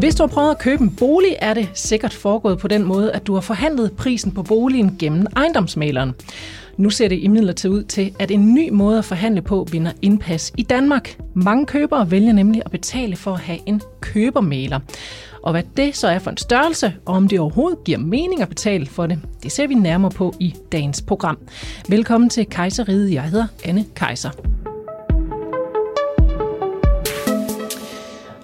Hvis 0.00 0.14
du 0.14 0.22
har 0.22 0.28
prøvet 0.28 0.50
at 0.50 0.58
købe 0.58 0.82
en 0.82 0.96
bolig, 0.96 1.36
er 1.38 1.54
det 1.54 1.68
sikkert 1.74 2.12
foregået 2.12 2.58
på 2.58 2.68
den 2.68 2.84
måde, 2.84 3.12
at 3.12 3.26
du 3.26 3.34
har 3.34 3.40
forhandlet 3.40 3.92
prisen 3.92 4.32
på 4.32 4.42
boligen 4.42 4.96
gennem 4.98 5.26
ejendomsmaleren. 5.36 6.12
Nu 6.76 6.90
ser 6.90 7.08
det 7.08 7.18
imidlertid 7.22 7.70
ud 7.70 7.82
til, 7.82 8.14
at 8.18 8.30
en 8.30 8.54
ny 8.54 8.68
måde 8.72 8.98
at 8.98 9.04
forhandle 9.04 9.42
på 9.42 9.66
vinder 9.72 9.92
indpas 10.02 10.52
i 10.56 10.62
Danmark. 10.62 11.16
Mange 11.34 11.66
købere 11.66 12.10
vælger 12.10 12.32
nemlig 12.32 12.62
at 12.64 12.70
betale 12.70 13.16
for 13.16 13.32
at 13.32 13.40
have 13.40 13.58
en 13.66 13.80
købermaler. 14.00 14.80
Og 15.42 15.52
hvad 15.52 15.62
det 15.76 15.96
så 15.96 16.08
er 16.08 16.18
for 16.18 16.30
en 16.30 16.36
størrelse, 16.36 16.94
og 17.06 17.14
om 17.14 17.28
det 17.28 17.40
overhovedet 17.40 17.84
giver 17.84 17.98
mening 17.98 18.42
at 18.42 18.48
betale 18.48 18.86
for 18.86 19.06
det, 19.06 19.18
det 19.42 19.52
ser 19.52 19.66
vi 19.66 19.74
nærmere 19.74 20.10
på 20.10 20.34
i 20.40 20.54
dagens 20.72 21.02
program. 21.02 21.38
Velkommen 21.88 22.30
til 22.30 22.46
Kejseriet. 22.46 23.12
Jeg 23.12 23.22
hedder 23.22 23.46
Anne 23.64 23.84
Kejser. 23.94 24.30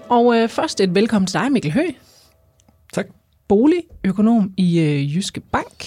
Og 0.09 0.35
øh, 0.35 0.49
først 0.49 0.81
et 0.81 0.95
velkommen 0.95 1.27
til 1.27 1.39
dig, 1.39 1.51
Mikkel 1.51 1.71
Hø. 1.71 1.81
Tak. 2.93 3.07
Boligøkonom 3.47 4.53
i 4.57 4.79
øh, 4.79 5.15
Jyske 5.15 5.39
Bank. 5.39 5.85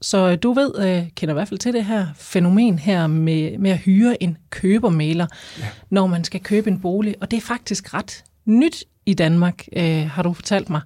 Så 0.00 0.30
øh, 0.30 0.38
du 0.42 0.52
ved, 0.52 0.72
øh, 0.78 1.08
kender 1.16 1.32
i 1.32 1.36
hvert 1.36 1.48
fald 1.48 1.58
til 1.58 1.72
det 1.72 1.84
her 1.84 2.06
fænomen 2.16 2.78
her 2.78 3.06
med, 3.06 3.58
med 3.58 3.70
at 3.70 3.78
hyre 3.78 4.22
en 4.22 4.36
købermaler, 4.50 5.26
ja. 5.58 5.64
når 5.90 6.06
man 6.06 6.24
skal 6.24 6.40
købe 6.40 6.70
en 6.70 6.80
bolig. 6.80 7.14
Og 7.20 7.30
det 7.30 7.36
er 7.36 7.40
faktisk 7.40 7.94
ret 7.94 8.24
nyt 8.46 8.84
i 9.06 9.14
Danmark, 9.14 9.64
øh, 9.76 10.06
har 10.10 10.22
du 10.22 10.32
fortalt 10.32 10.70
mig. 10.70 10.80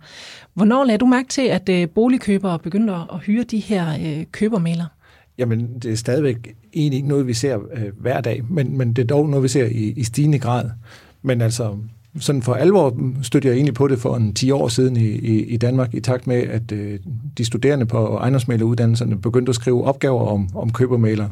Hvornår 0.55 0.85
lagde 0.85 0.99
du 0.99 1.07
mærke 1.07 1.29
til, 1.29 1.43
at 1.43 1.69
øh, 1.69 1.89
boligkøbere 1.89 2.59
begyndte 2.59 2.93
at 2.93 3.19
hyre 3.19 3.45
de 3.45 3.59
her 3.59 3.95
øh, 3.95 4.25
købermaler? 4.33 4.87
Jamen, 5.39 5.79
det 5.79 5.93
er 5.93 5.97
stadigvæk 5.97 6.57
egentlig 6.75 6.97
ikke 6.97 7.09
noget, 7.09 7.27
vi 7.27 7.35
ser 7.35 7.59
øh, 7.73 8.01
hver 8.01 8.21
dag, 8.21 8.45
men, 8.51 8.79
men 8.79 8.93
det 8.93 9.03
er 9.03 9.07
dog 9.07 9.29
noget, 9.29 9.43
vi 9.43 9.49
ser 9.49 9.67
i, 9.67 9.93
i 9.97 10.05
stigende 10.05 10.39
grad. 10.39 10.71
Men 11.23 11.41
altså, 11.41 11.77
sådan 12.21 12.43
for 12.43 12.55
alvor 12.55 12.97
støttede 13.23 13.51
jeg 13.51 13.57
egentlig 13.57 13.75
på 13.75 13.89
det 13.89 13.99
for 13.99 14.17
en 14.17 14.35
10 14.35 14.51
år 14.51 14.69
siden 14.69 14.97
i, 14.97 15.09
i, 15.09 15.45
i 15.45 15.57
Danmark, 15.57 15.95
i 15.95 16.01
takt 16.01 16.27
med, 16.27 16.37
at 16.37 16.73
øh, 16.73 16.99
de 17.39 17.45
studerende 17.45 17.87
på 17.87 18.17
ejendomsmaleruddannelserne 18.17 19.21
begyndte 19.21 19.51
at 19.51 19.57
skrive 19.57 19.85
opgaver 19.85 20.27
om, 20.27 20.49
om 20.55 20.73
købermaler. 20.73 21.29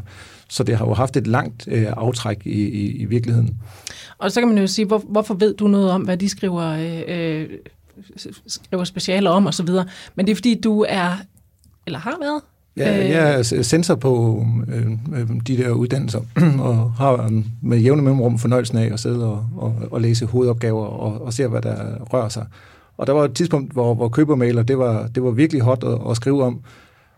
Så 0.48 0.62
det 0.62 0.76
har 0.76 0.86
jo 0.86 0.94
haft 0.94 1.16
et 1.16 1.26
langt 1.26 1.68
øh, 1.70 1.86
aftræk 1.96 2.42
i, 2.44 2.50
i, 2.50 2.96
i 2.96 3.04
virkeligheden. 3.04 3.56
Og 4.18 4.32
så 4.32 4.40
kan 4.40 4.48
man 4.48 4.58
jo 4.58 4.66
sige, 4.66 4.86
hvor, 4.86 4.98
hvorfor 4.98 5.34
ved 5.34 5.54
du 5.54 5.68
noget 5.68 5.90
om, 5.90 6.02
hvad 6.02 6.16
de 6.16 6.28
skriver, 6.28 6.62
øh, 6.62 7.40
øh 7.40 7.48
skriver 8.46 8.84
specialer 8.84 9.30
om 9.30 9.46
osv., 9.46 9.68
men 10.14 10.26
det 10.26 10.32
er 10.32 10.36
fordi, 10.36 10.60
du 10.60 10.84
er, 10.88 11.16
eller 11.86 11.98
har 11.98 12.16
været, 12.20 12.40
Ja, 12.76 13.04
øh. 13.04 13.10
jeg 13.10 13.38
er 13.38 13.42
sensor 13.62 13.94
på 13.94 14.44
øh, 14.68 14.86
øh, 15.14 15.28
de 15.46 15.56
der 15.56 15.70
uddannelser, 15.70 16.20
og 16.68 16.92
har 16.92 17.42
med 17.62 17.78
jævne 17.78 18.02
mellemrum 18.02 18.38
fornøjelsen 18.38 18.78
af 18.78 18.92
at 18.92 19.00
sidde 19.00 19.26
og, 19.26 19.46
og, 19.56 19.74
og 19.90 20.00
læse 20.00 20.26
hovedopgaver 20.26 20.84
og, 20.84 21.22
og 21.22 21.32
se, 21.32 21.46
hvad 21.46 21.62
der 21.62 22.04
rører 22.12 22.28
sig. 22.28 22.46
Og 22.96 23.06
der 23.06 23.12
var 23.12 23.24
et 23.24 23.34
tidspunkt, 23.34 23.72
hvor, 23.72 23.94
hvor 23.94 24.08
købermaler, 24.08 24.62
det 24.62 24.78
var, 24.78 25.06
det 25.06 25.22
var 25.22 25.30
virkelig 25.30 25.62
hot 25.62 25.84
at, 25.84 26.10
at 26.10 26.16
skrive 26.16 26.42
om. 26.42 26.60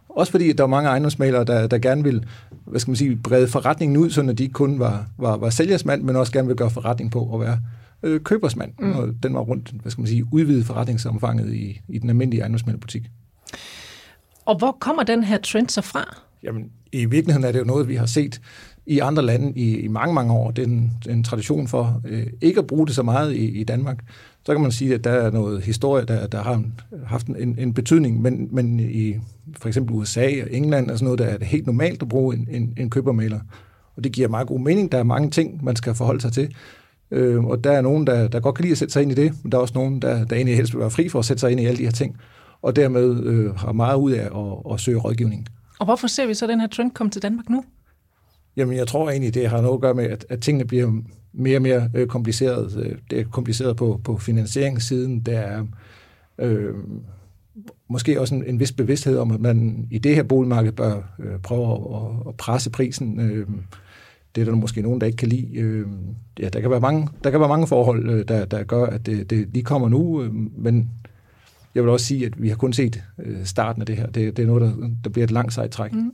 Også 0.08 0.30
fordi 0.30 0.52
der 0.52 0.62
var 0.62 0.68
mange 0.68 0.88
ejendomsmalere, 0.88 1.44
der, 1.44 1.66
der 1.66 1.78
gerne 1.78 2.02
ville 2.02 2.22
hvad 2.66 2.80
skal 2.80 2.91
man 2.91 2.96
sige, 2.96 3.16
brede 3.16 3.48
forretningen 3.48 3.96
ud, 3.96 4.10
så 4.10 4.22
de 4.22 4.42
ikke 4.42 4.52
kun 4.52 4.78
var, 4.78 5.06
var, 5.18 5.36
var 5.36 5.50
sælgersmand, 5.50 6.02
men 6.02 6.16
også 6.16 6.32
gerne 6.32 6.48
ville 6.48 6.58
gøre 6.58 6.70
forretning 6.70 7.10
på 7.10 7.34
at 7.34 7.41
være 7.41 7.58
øh, 8.02 8.20
købersmand. 8.20 8.72
Mm. 8.80 8.92
Og 8.92 9.08
den 9.22 9.34
var 9.34 9.41
rundt, 9.41 9.74
hvad 9.82 9.91
skal 9.91 10.02
man 10.02 10.08
sige, 10.08 10.24
udvidet 10.32 10.66
forretningsomfanget 10.66 11.54
i, 11.54 11.80
i 11.88 11.98
den 11.98 12.08
almindelige 12.08 12.41
ejendomsmalerbutik. 12.41 13.02
Og 14.47 14.58
hvor 14.58 14.77
kommer 14.80 15.02
den 15.02 15.25
her 15.25 15.39
trend 15.39 15.69
så 15.69 15.80
fra? 15.80 16.22
Jamen, 16.42 16.70
i 16.92 17.05
virkeligheden 17.05 17.44
er 17.44 17.52
det 17.52 17.58
jo 17.58 17.64
noget, 17.64 17.89
vi 17.89 17.94
har 17.94 18.06
set 18.06 18.41
i 18.86 18.98
andre 18.98 19.22
lande 19.22 19.53
i, 19.56 19.80
i 19.80 19.88
mange, 19.88 20.14
mange 20.14 20.33
år. 20.33 20.50
Det 20.50 20.62
er 20.62 20.66
en, 20.66 20.92
en 21.08 21.25
tradition 21.25 21.69
for 21.69 22.00
øh, 22.05 22.27
ikke 22.41 22.61
at 22.61 22.66
bruge 22.66 22.86
det 22.86 22.94
så 22.94 23.03
meget 23.03 23.34
i, 23.34 23.61
i 23.61 23.64
Danmark. 23.64 24.05
Så 24.44 24.53
kan 24.53 24.62
man 24.62 24.72
sige, 24.72 24.94
at 24.94 25.04
der 25.04 25.10
er 25.10 25.31
noget 25.31 25.62
historie, 25.62 26.04
der, 26.04 26.26
der 26.26 26.43
har 26.43 26.62
haft 27.06 27.26
en, 27.26 27.56
en 27.59 27.75
betydning, 27.75 28.22
men, 28.22 28.48
men 28.50 28.81
i 28.81 29.15
for 29.56 29.69
eksempel 29.69 29.94
USA 29.94 30.26
og 30.43 30.49
England 30.50 30.91
er 30.91 30.94
sådan 30.94 31.04
noget, 31.04 31.19
der 31.19 31.25
er 31.25 31.38
det 31.38 31.47
helt 31.47 31.66
normalt 31.66 32.03
at 32.03 32.09
bruge 32.09 32.37
en, 32.37 32.49
en, 32.50 32.75
en 32.76 32.91
købermaler. 32.91 33.41
Og 33.97 34.04
det 34.04 34.12
giver 34.12 34.28
meget 34.28 34.47
god 34.47 34.60
mening. 34.60 34.93
Der 34.93 34.99
er 34.99 35.03
mange 35.03 35.31
ting, 35.31 35.65
man 35.65 35.76
skal 35.76 35.94
forholde 35.94 36.20
sig 36.20 36.32
til. 36.32 36.54
Øh, 37.10 37.44
og 37.44 37.65
der 37.65 37.72
er 37.72 37.81
nogen, 37.81 38.06
der, 38.06 38.28
der 38.28 38.41
godt 38.41 38.54
kan 38.54 38.62
lide 38.62 38.72
at 38.72 38.78
sætte 38.78 38.93
sig 38.93 39.03
ind 39.03 39.12
i 39.12 39.15
det, 39.15 39.32
men 39.43 39.53
der 39.53 39.59
er 39.59 39.62
også 39.62 39.75
nogen, 39.75 40.03
der, 40.03 40.25
der 40.25 40.37
egentlig 40.37 40.56
helst 40.56 40.75
vil 40.75 40.81
være 40.81 40.91
fri 40.91 41.09
for 41.09 41.19
at 41.19 41.25
sætte 41.25 41.41
sig 41.41 41.50
ind 41.50 41.60
i 41.60 41.65
alle 41.65 41.78
de 41.78 41.84
her 41.84 41.91
ting 41.91 42.16
og 42.66 42.77
dermed 42.77 43.25
øh, 43.25 43.54
har 43.54 43.72
meget 43.72 43.97
ud 43.97 44.12
af 44.12 44.25
at, 44.25 44.72
at 44.72 44.81
søge 44.81 44.99
rådgivning. 44.99 45.49
Og 45.78 45.84
hvorfor 45.84 46.06
ser 46.06 46.27
vi 46.27 46.34
så 46.34 46.47
den 46.47 46.60
her 46.60 46.66
trend 46.66 46.91
komme 46.91 47.10
til 47.10 47.22
Danmark 47.22 47.50
nu? 47.50 47.65
Jamen, 48.56 48.77
jeg 48.77 48.87
tror 48.87 49.10
egentlig, 49.10 49.34
det 49.34 49.49
har 49.49 49.60
noget 49.60 49.75
at 49.75 49.81
gøre 49.81 49.94
med, 49.94 50.04
at, 50.04 50.27
at 50.28 50.41
tingene 50.41 50.65
bliver 50.65 51.03
mere 51.32 51.59
og 51.59 51.62
mere 51.62 51.91
øh, 51.94 52.06
kompliceret. 52.06 52.76
Øh, 52.76 52.99
det 53.10 53.21
er 53.21 53.25
kompliceret 53.25 53.76
på, 53.76 54.00
på 54.05 54.19
finansieringssiden. 54.19 55.21
Der 55.21 55.38
er 55.38 55.65
øh, 56.38 56.75
måske 57.88 58.21
også 58.21 58.34
en, 58.34 58.44
en 58.47 58.60
vis 58.60 58.72
bevidsthed 58.72 59.19
om, 59.19 59.31
at 59.31 59.41
man 59.41 59.88
i 59.91 59.99
det 59.99 60.15
her 60.15 60.22
boligmarked 60.22 60.72
bør 60.72 61.03
øh, 61.19 61.38
prøve 61.43 61.97
at, 61.97 62.28
at 62.28 62.37
presse 62.37 62.71
prisen. 62.71 63.21
Øh, 63.21 63.47
det 64.34 64.41
er 64.41 64.44
der 64.44 64.55
måske 64.55 64.82
nogen, 64.82 65.00
der 65.00 65.06
ikke 65.06 65.16
kan 65.16 65.28
lide. 65.28 65.56
Øh, 65.56 65.87
ja, 66.41 66.49
der 66.49 66.60
kan 66.60 66.71
være 66.71 66.81
mange, 66.81 67.09
der 67.25 67.31
kan 67.31 67.41
være 67.41 67.49
mange 67.49 67.66
forhold, 67.66 68.10
øh, 68.10 68.28
der, 68.28 68.44
der 68.44 68.62
gør, 68.62 68.87
at 68.87 69.06
det, 69.06 69.31
det 69.31 69.49
lige 69.53 69.65
kommer 69.65 69.88
nu, 69.88 70.22
øh, 70.22 70.34
men 70.34 70.91
jeg 71.76 71.84
vil 71.84 71.92
også 71.92 72.06
sige, 72.06 72.26
at 72.26 72.42
vi 72.42 72.48
har 72.48 72.56
kun 72.56 72.72
set 72.72 73.03
øh, 73.25 73.44
starten 73.44 73.82
af 73.82 73.87
det 73.87 73.97
her. 73.97 74.06
Det, 74.06 74.37
det 74.37 74.42
er 74.42 74.47
noget, 74.47 74.62
der, 74.62 74.88
der 75.04 75.10
bliver 75.10 75.25
et 75.25 75.31
langt 75.31 75.54
sejt 75.54 75.70
træk. 75.70 75.92
Mm. 75.92 76.12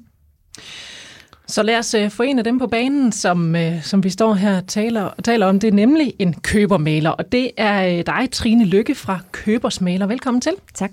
Så 1.47 1.62
lad 1.62 1.78
os 1.78 1.95
øh, 1.95 2.11
få 2.11 2.23
en 2.23 2.39
af 2.39 2.45
dem 2.45 2.59
på 2.59 2.67
banen, 2.67 3.12
som, 3.12 3.56
øh, 3.56 3.83
som 3.83 4.05
vi 4.05 4.11
står 4.11 4.34
her 4.34 4.56
og 4.56 4.67
taler, 4.67 5.11
taler 5.25 5.47
om. 5.47 5.61
Det 5.61 5.69
er 5.69 5.73
nemlig 5.73 6.15
en 6.19 6.34
købermaler, 6.34 7.11
og 7.11 7.33
det 7.33 7.50
er 7.56 8.03
dig, 8.03 8.28
Trine 8.33 8.65
Lykke 8.65 8.95
fra 8.95 9.19
Købersmaler. 9.33 10.06
Velkommen 10.06 10.41
til. 10.41 10.53
Tak. 10.75 10.93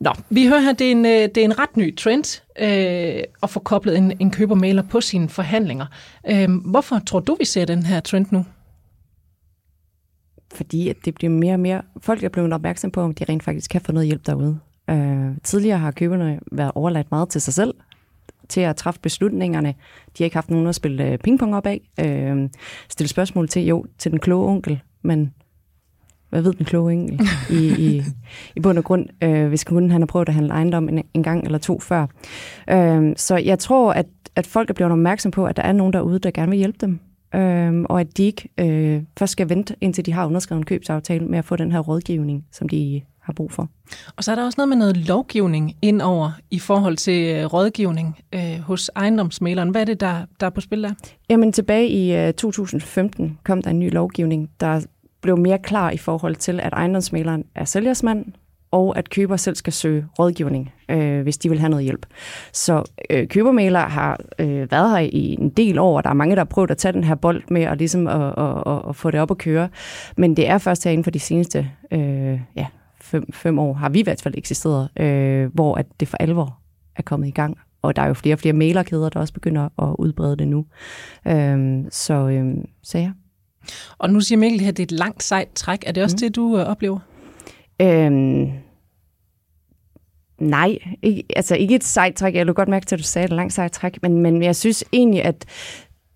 Nå, 0.00 0.12
vi 0.30 0.46
hører 0.46 0.60
her, 0.60 0.72
det 0.72 0.86
er 0.86 0.90
en, 0.90 1.04
det 1.04 1.36
er 1.36 1.44
en 1.44 1.58
ret 1.58 1.76
ny 1.76 1.96
trend 1.96 2.42
øh, 2.60 3.22
at 3.42 3.50
få 3.50 3.60
koblet 3.60 3.98
en, 3.98 4.12
en 4.18 4.30
købermaler 4.30 4.82
på 4.82 5.00
sine 5.00 5.28
forhandlinger. 5.28 5.86
Øh, 6.30 6.48
hvorfor 6.64 7.00
tror 7.06 7.20
du, 7.20 7.36
vi 7.40 7.44
ser 7.44 7.64
den 7.64 7.82
her 7.82 8.00
trend 8.00 8.26
nu? 8.30 8.44
Fordi 10.54 10.88
at 10.88 10.96
det 11.04 11.14
bliver 11.14 11.30
mere 11.30 11.54
og 11.54 11.60
mere, 11.60 11.82
folk 12.00 12.22
er 12.22 12.28
blevet 12.28 12.52
opmærksom 12.52 12.90
på, 12.90 13.00
om 13.00 13.14
de 13.14 13.24
rent 13.24 13.42
faktisk 13.42 13.70
kan 13.70 13.80
få 13.80 13.92
noget 13.92 14.06
hjælp 14.06 14.26
derude. 14.26 14.58
Øh, 14.90 15.30
tidligere 15.42 15.78
har 15.78 15.90
køberne 15.90 16.40
været 16.52 16.72
overladt 16.74 17.10
meget 17.10 17.28
til 17.28 17.40
sig 17.40 17.54
selv, 17.54 17.74
til 18.48 18.60
at 18.60 18.76
træffe 18.76 19.00
beslutningerne. 19.00 19.68
De 19.68 20.22
har 20.22 20.24
ikke 20.24 20.36
haft 20.36 20.50
nogen 20.50 20.66
at 20.66 20.74
spille 20.74 21.04
øh, 21.04 21.18
pingpong 21.18 21.54
op 21.54 21.66
af. 21.66 21.80
Øh, 22.00 22.48
stille 22.88 23.08
spørgsmål 23.08 23.48
til, 23.48 23.66
jo, 23.66 23.84
til 23.98 24.10
den 24.10 24.20
kloge 24.20 24.48
onkel, 24.48 24.80
men 25.02 25.34
hvad 26.30 26.42
ved 26.42 26.52
den 26.52 26.66
kloge 26.66 26.92
onkel 26.92 27.20
i, 27.50 27.74
i, 27.78 28.02
i 28.56 28.60
bund 28.60 28.78
og 28.78 28.84
grund, 28.84 29.06
øh, 29.22 29.48
hvis 29.48 29.64
kommunen 29.64 29.90
han 29.90 30.00
har 30.00 30.06
prøvet 30.06 30.28
at 30.28 30.34
handle 30.34 30.52
ejendom 30.52 30.88
en, 30.88 31.02
en 31.14 31.22
gang 31.22 31.44
eller 31.44 31.58
to 31.58 31.80
før. 31.80 32.06
Øh, 32.70 33.12
så 33.16 33.36
jeg 33.36 33.58
tror, 33.58 33.92
at, 33.92 34.06
at 34.36 34.46
folk 34.46 34.70
er 34.70 34.74
blevet 34.74 34.92
opmærksom 34.92 35.30
på, 35.30 35.46
at 35.46 35.56
der 35.56 35.62
er 35.62 35.72
nogen 35.72 35.92
derude, 35.92 36.18
der 36.18 36.30
gerne 36.30 36.50
vil 36.50 36.58
hjælpe 36.58 36.78
dem 36.80 37.00
øh, 37.34 37.84
og 37.84 38.00
at 38.00 38.16
de 38.16 38.22
ikke 38.22 38.48
øh, 38.60 39.02
først 39.18 39.32
skal 39.32 39.48
vente, 39.48 39.76
indtil 39.80 40.06
de 40.06 40.12
har 40.12 40.26
underskrevet 40.26 40.60
en 40.60 40.66
købsaftale 40.66 41.24
med 41.24 41.38
at 41.38 41.44
få 41.44 41.56
den 41.56 41.72
her 41.72 41.80
rådgivning, 41.80 42.44
som 42.52 42.68
de 42.68 43.02
har 43.22 43.32
brug 43.32 43.52
for. 43.52 43.68
Og 44.16 44.24
så 44.24 44.30
er 44.30 44.34
der 44.34 44.44
også 44.44 44.56
noget 44.58 44.68
med 44.68 44.76
noget 44.76 44.96
lovgivning 44.96 45.76
indover 45.82 46.30
i 46.50 46.58
forhold 46.58 46.96
til 46.96 47.34
øh, 47.34 47.44
rådgivning 47.44 48.18
øh, 48.34 48.58
hos 48.58 48.90
ejendomsmaleren. 48.96 49.68
Hvad 49.68 49.80
er 49.80 49.84
det, 49.84 50.00
der, 50.00 50.26
der 50.40 50.46
er 50.46 50.50
på 50.50 50.60
spil 50.60 50.82
der? 50.82 50.90
Jamen 51.28 51.52
tilbage 51.52 51.88
i 51.88 52.16
øh, 52.16 52.32
2015 52.34 53.38
kom 53.44 53.62
der 53.62 53.70
en 53.70 53.78
ny 53.78 53.92
lovgivning, 53.92 54.50
der 54.60 54.86
blev 55.20 55.38
mere 55.38 55.58
klar 55.58 55.90
i 55.90 55.96
forhold 55.96 56.36
til, 56.36 56.60
at 56.60 56.72
ejendomsmaleren 56.72 57.44
er 57.54 57.64
sælgersmand, 57.64 58.24
og 58.72 58.98
at 58.98 59.10
køber 59.10 59.36
selv 59.36 59.56
skal 59.56 59.72
søge 59.72 60.06
rådgivning, 60.18 60.72
øh, 60.88 61.22
hvis 61.22 61.38
de 61.38 61.48
vil 61.48 61.58
have 61.58 61.70
noget 61.70 61.84
hjælp. 61.84 62.06
Så 62.52 62.84
øh, 63.10 63.28
købermalere 63.28 63.88
har 63.88 64.20
øh, 64.38 64.70
været 64.72 64.90
her 64.90 64.98
i 64.98 65.36
en 65.40 65.50
del 65.50 65.78
år, 65.78 65.96
og 65.96 66.04
der 66.04 66.10
er 66.10 66.14
mange, 66.14 66.34
der 66.36 66.40
har 66.40 66.44
prøvet 66.44 66.70
at 66.70 66.76
tage 66.76 66.92
den 66.92 67.04
her 67.04 67.14
bold 67.14 67.42
med 67.50 67.66
og 67.66 67.76
ligesom 67.76 68.06
at, 68.06 68.34
at, 68.38 68.62
at, 68.66 68.82
at 68.88 68.96
få 68.96 69.10
det 69.10 69.20
op 69.20 69.30
at 69.30 69.38
køre. 69.38 69.68
Men 70.16 70.36
det 70.36 70.48
er 70.48 70.58
først 70.58 70.84
her 70.84 70.90
inden 70.90 71.04
for 71.04 71.10
de 71.10 71.18
seneste 71.18 71.70
øh, 71.90 72.40
ja, 72.56 72.66
fem, 73.00 73.32
fem 73.32 73.58
år, 73.58 73.72
har 73.72 73.88
vi 73.88 74.00
i 74.00 74.02
hvert 74.02 74.22
fald 74.22 74.34
eksisteret, 74.36 74.88
øh, 75.00 75.54
hvor 75.54 75.74
at 75.74 75.86
det 76.00 76.08
for 76.08 76.16
alvor 76.20 76.58
er 76.96 77.02
kommet 77.02 77.28
i 77.28 77.30
gang. 77.30 77.58
Og 77.82 77.96
der 77.96 78.02
er 78.02 78.06
jo 78.06 78.14
flere 78.14 78.34
og 78.34 78.38
flere 78.38 78.52
mailerkæder, 78.52 79.08
der 79.08 79.20
også 79.20 79.34
begynder 79.34 79.62
at 79.62 79.96
udbrede 79.98 80.36
det 80.36 80.48
nu. 80.48 80.66
Øh, 81.26 81.84
så, 81.90 82.14
øh, 82.14 82.54
så 82.82 82.98
ja. 82.98 83.10
Og 83.98 84.10
nu 84.10 84.20
siger 84.20 84.38
Mikkel 84.38 84.68
at 84.68 84.76
det 84.76 84.82
er 84.82 84.86
et 84.86 84.92
langt 84.92 85.22
sejt 85.22 85.48
træk. 85.54 85.84
Er 85.86 85.92
det 85.92 86.02
også 86.02 86.16
mm. 86.16 86.18
det, 86.18 86.36
du 86.36 86.58
øh, 86.58 86.64
oplever? 86.64 86.98
Øhm, 87.82 88.50
nej, 90.38 90.78
ikke, 91.02 91.24
altså 91.36 91.56
ikke 91.56 91.74
et 91.74 91.84
sejt 91.84 92.14
træk. 92.14 92.34
Jeg 92.34 92.46
vil 92.46 92.54
godt 92.54 92.68
mærke 92.68 92.86
til, 92.86 92.96
at 92.96 92.98
du 92.98 93.04
sagde 93.04 93.24
et 93.24 93.32
langt 93.32 93.52
sejt 93.52 93.72
træk, 93.72 94.02
men, 94.02 94.18
men 94.18 94.42
jeg 94.42 94.56
synes 94.56 94.84
egentlig, 94.92 95.24
at 95.24 95.44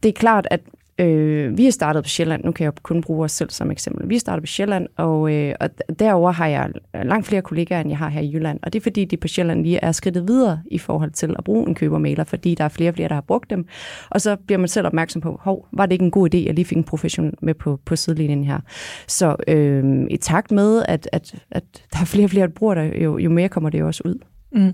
det 0.02 0.08
er 0.08 0.12
klart, 0.12 0.46
at 0.50 0.60
Øh, 0.98 1.58
vi 1.58 1.66
er 1.66 1.70
startet 1.70 2.04
på 2.04 2.08
Sjælland, 2.08 2.44
nu 2.44 2.52
kan 2.52 2.64
jeg 2.64 2.72
kun 2.82 3.00
bruge 3.00 3.24
os 3.24 3.32
selv 3.32 3.50
som 3.50 3.70
eksempel. 3.70 4.08
Vi 4.08 4.14
er 4.14 4.20
startet 4.20 4.42
på 4.42 4.46
Sjælland, 4.46 4.88
og, 4.96 5.32
øh, 5.34 5.54
og 5.60 5.70
derover 5.98 6.32
har 6.32 6.46
jeg 6.46 6.70
langt 6.94 7.26
flere 7.26 7.42
kollegaer, 7.42 7.80
end 7.80 7.88
jeg 7.88 7.98
har 7.98 8.08
her 8.08 8.20
i 8.20 8.32
Jylland. 8.32 8.60
Og 8.62 8.72
det 8.72 8.78
er 8.78 8.82
fordi, 8.82 9.04
de 9.04 9.16
på 9.16 9.28
Sjælland 9.28 9.62
lige 9.62 9.78
er 9.78 9.92
skridtet 9.92 10.28
videre 10.28 10.60
i 10.70 10.78
forhold 10.78 11.10
til 11.10 11.34
at 11.38 11.44
bruge 11.44 11.68
en 11.68 11.74
købermailer, 11.74 12.24
fordi 12.24 12.54
der 12.54 12.64
er 12.64 12.68
flere 12.68 12.90
og 12.90 12.94
flere, 12.94 13.08
der 13.08 13.14
har 13.14 13.20
brugt 13.20 13.50
dem. 13.50 13.66
Og 14.10 14.20
så 14.20 14.36
bliver 14.36 14.58
man 14.58 14.68
selv 14.68 14.86
opmærksom 14.86 15.22
på, 15.22 15.40
hov, 15.42 15.68
var 15.72 15.86
det 15.86 15.92
ikke 15.92 16.04
en 16.04 16.10
god 16.10 16.34
idé, 16.34 16.38
at 16.38 16.44
jeg 16.44 16.54
lige 16.54 16.64
fik 16.64 16.78
en 16.78 16.84
profession 16.84 17.34
med 17.42 17.54
på, 17.54 17.80
på 17.84 17.96
sidelinjen 17.96 18.44
her. 18.44 18.60
Så 19.06 19.36
øh, 19.48 20.06
i 20.10 20.16
takt 20.16 20.50
med, 20.52 20.82
at, 20.88 21.08
at, 21.12 21.34
at 21.50 21.64
der 21.92 22.00
er 22.00 22.04
flere 22.04 22.26
og 22.26 22.30
flere, 22.30 22.46
der 22.46 22.52
bruger 22.52 22.74
det, 22.74 23.02
jo, 23.04 23.18
jo 23.18 23.30
mere 23.30 23.48
kommer 23.48 23.70
det 23.70 23.80
jo 23.80 23.86
også 23.86 24.02
ud. 24.04 24.18
Mm. 24.56 24.72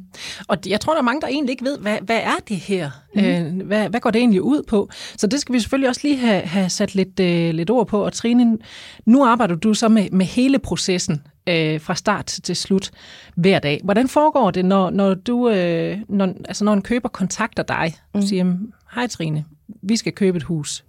Og 0.49 0.59
jeg 0.67 0.81
tror, 0.81 0.93
der 0.93 0.99
er 0.99 1.05
mange, 1.05 1.21
der 1.21 1.27
egentlig 1.27 1.53
ikke 1.53 1.65
ved, 1.65 1.79
hvad, 1.79 1.99
hvad 2.03 2.21
er 2.23 2.37
det 2.49 2.57
her? 2.57 2.91
Mm. 3.15 3.25
Øh, 3.25 3.67
hvad, 3.67 3.89
hvad 3.89 4.01
går 4.01 4.11
det 4.11 4.19
egentlig 4.19 4.43
ud 4.43 4.63
på? 4.63 4.91
Så 5.17 5.27
det 5.27 5.41
skal 5.41 5.53
vi 5.53 5.61
selvfølgelig 5.61 5.89
også 5.89 6.01
lige 6.05 6.17
have, 6.17 6.43
have 6.43 6.69
sat 6.69 6.95
lidt, 6.95 7.21
øh, 7.21 7.55
lidt 7.55 7.71
ord 7.71 7.87
på. 7.87 8.05
Og 8.05 8.13
Trine, 8.13 8.59
nu 9.05 9.25
arbejder 9.25 9.55
du 9.55 9.75
så 9.75 9.89
med, 9.89 10.11
med 10.11 10.27
hele 10.27 10.59
processen 10.59 11.23
øh, 11.47 11.81
fra 11.81 11.95
start 11.95 12.27
til 12.27 12.57
slut 12.57 12.91
hver 13.35 13.59
dag. 13.59 13.81
Hvordan 13.85 14.09
foregår 14.09 14.51
det, 14.51 14.65
når, 14.65 14.91
når, 14.91 15.15
du, 15.15 15.51
øh, 15.51 15.99
når, 16.09 16.35
altså 16.45 16.65
når 16.65 16.73
en 16.73 16.83
køber 16.83 17.09
kontakter 17.09 17.63
dig 17.63 17.95
og 18.13 18.21
mm. 18.21 18.27
siger, 18.27 18.57
hej 18.95 19.07
Trine, 19.07 19.45
vi 19.83 19.97
skal 19.97 20.13
købe 20.13 20.37
et 20.37 20.43
hus. 20.43 20.85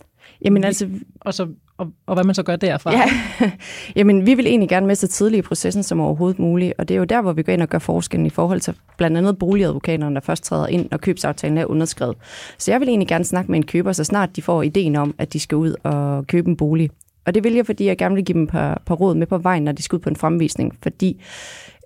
Jamen 0.46 0.64
altså... 0.64 0.90
Og 1.22 1.34
så 1.34 1.48
og, 1.78 1.88
og 2.06 2.14
hvad 2.14 2.24
man 2.24 2.36
så 2.36 2.44
gør 2.44 2.56
derfra. 2.56 2.92
Ja. 2.92 3.04
Jamen, 3.96 4.26
vi 4.26 4.34
vil 4.34 4.48
egentlig 4.48 4.70
gerne 4.70 4.88
med 4.88 4.96
så 4.96 5.08
tidligt 5.08 5.46
i 5.46 5.48
processen 5.48 5.84
som 5.84 6.00
overhovedet 6.00 6.40
muligt, 6.40 6.74
og 6.78 6.88
det 6.88 6.96
er 6.96 6.98
jo 6.98 7.04
der, 7.04 7.22
hvor 7.22 7.34
vi 7.34 7.44
går 7.44 7.54
ind 7.54 7.62
og 7.62 7.70
gør 7.70 7.80
forskellen 7.80 8.26
i 8.26 8.30
forhold 8.30 8.60
til 8.60 8.76
blandt 8.98 9.18
andet 9.18 9.40
boligadvokaterne, 9.40 10.16
der 10.16 10.22
først 10.22 10.44
træder 10.44 10.68
ind, 10.68 10.88
når 10.92 10.98
købsaftalen 10.98 11.58
er 11.58 11.66
underskrevet. 11.66 12.18
Så 12.58 12.72
jeg 12.72 12.80
vil 12.80 12.90
egentlig 12.90 13.08
gerne 13.08 13.26
snakke 13.26 13.52
med 13.52 13.60
en 13.60 13.66
køber, 13.66 13.92
så 13.92 14.04
snart 14.04 14.36
de 14.36 14.42
får 14.42 14.64
ideen 14.64 14.96
om, 14.96 15.16
at 15.18 15.34
de 15.34 15.40
skal 15.40 15.56
ud 15.56 15.76
og 15.84 16.28
købe 16.28 16.50
en 16.50 16.58
bolig. 16.58 16.90
Og 17.26 17.34
det 17.34 17.44
vil 17.44 17.54
jeg, 17.54 17.66
fordi 17.66 17.86
jeg 17.86 17.98
gerne 17.98 18.16
vil 18.16 18.26
give 18.26 18.34
dem 18.34 18.44
et 18.44 18.50
par, 18.50 18.82
par 18.86 18.96
råd 18.96 19.16
med 19.16 19.28
på 19.28 19.38
vejen, 19.38 19.64
når 19.64 19.72
de 19.72 19.82
skal 19.84 19.96
ud 19.96 20.02
på 20.02 20.10
en 20.10 20.16
fremvisning. 20.16 20.78
Fordi 20.84 21.22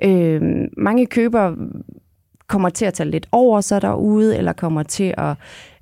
øh, 0.03 0.41
mange 0.77 1.05
købere 1.05 1.55
kommer 2.49 2.69
til 2.69 2.85
at 2.85 2.93
tage 2.93 3.09
lidt 3.09 3.27
over 3.31 3.61
sig 3.61 3.81
derude, 3.81 4.37
eller 4.37 4.53
kommer 4.53 4.83
til 4.83 5.13
at 5.17 5.35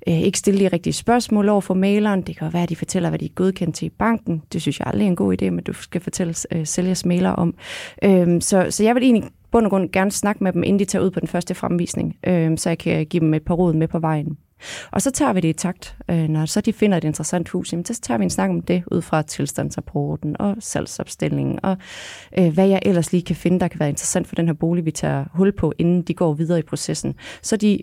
øh, 0.08 0.20
ikke 0.20 0.38
stille 0.38 0.60
de 0.60 0.68
rigtige 0.68 0.92
spørgsmål 0.92 1.48
over 1.48 1.60
for 1.60 1.74
maileren. 1.74 2.22
Det 2.22 2.36
kan 2.38 2.52
være, 2.52 2.62
at 2.62 2.68
de 2.68 2.76
fortæller, 2.76 3.08
hvad 3.08 3.18
de 3.18 3.24
er 3.24 3.34
godkendt 3.34 3.74
til 3.74 3.86
i 3.86 3.90
banken. 3.98 4.42
Det 4.52 4.62
synes 4.62 4.78
jeg 4.78 4.86
aldrig 4.86 5.04
er 5.04 5.10
en 5.10 5.16
god 5.16 5.42
idé, 5.42 5.50
men 5.50 5.64
du 5.64 5.72
skal 5.72 6.00
fortælle 6.00 6.34
øh, 6.52 6.66
sælgers 6.66 7.04
mailer 7.04 7.30
om. 7.30 7.54
Øh, 8.02 8.40
så, 8.42 8.66
så 8.70 8.84
jeg 8.84 8.94
vil 8.94 9.02
egentlig 9.02 9.24
bund 9.50 9.66
og 9.66 9.70
grund 9.70 9.92
gerne 9.92 10.10
snakke 10.10 10.44
med 10.44 10.52
dem, 10.52 10.62
inden 10.62 10.78
de 10.78 10.84
tager 10.84 11.04
ud 11.04 11.10
på 11.10 11.20
den 11.20 11.28
første 11.28 11.54
fremvisning, 11.54 12.16
øh, 12.26 12.58
så 12.58 12.70
jeg 12.70 12.78
kan 12.78 13.06
give 13.06 13.20
dem 13.20 13.34
et 13.34 13.44
par 13.44 13.54
råd 13.54 13.72
med 13.72 13.88
på 13.88 13.98
vejen. 13.98 14.38
Og 14.90 15.02
så 15.02 15.10
tager 15.10 15.32
vi 15.32 15.40
det 15.40 15.48
i 15.48 15.52
takt. 15.52 15.96
Øh, 16.10 16.28
når 16.28 16.46
så 16.46 16.60
de 16.60 16.72
finder 16.72 16.98
et 16.98 17.04
interessant 17.04 17.48
hus, 17.48 17.72
jamen, 17.72 17.84
så 17.84 18.00
tager 18.00 18.18
vi 18.18 18.24
en 18.24 18.30
snak 18.30 18.50
om 18.50 18.62
det 18.62 18.84
ud 18.90 19.02
fra 19.02 19.22
tilstandsrapporten 19.22 20.36
og 20.40 20.56
salgsopstillingen, 20.60 21.58
og 21.62 21.76
øh, 22.38 22.54
hvad 22.54 22.68
jeg 22.68 22.80
ellers 22.82 23.12
lige 23.12 23.22
kan 23.22 23.36
finde, 23.36 23.60
der 23.60 23.68
kan 23.68 23.80
være 23.80 23.88
interessant 23.88 24.26
for 24.26 24.34
den 24.34 24.46
her 24.46 24.54
bolig, 24.54 24.84
vi 24.84 24.90
tager 24.90 25.24
hul 25.32 25.52
på, 25.52 25.72
inden 25.78 26.02
de 26.02 26.14
går 26.14 26.34
videre 26.34 26.58
i 26.58 26.62
processen. 26.62 27.14
Så 27.42 27.56
de 27.56 27.82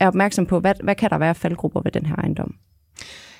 er 0.00 0.06
opmærksom 0.06 0.46
på, 0.46 0.60
hvad, 0.60 0.74
hvad 0.82 0.94
kan 0.94 1.10
der 1.10 1.18
være 1.18 1.34
faldgrupper 1.34 1.80
ved 1.80 1.92
den 1.92 2.06
her 2.06 2.16
ejendom. 2.16 2.54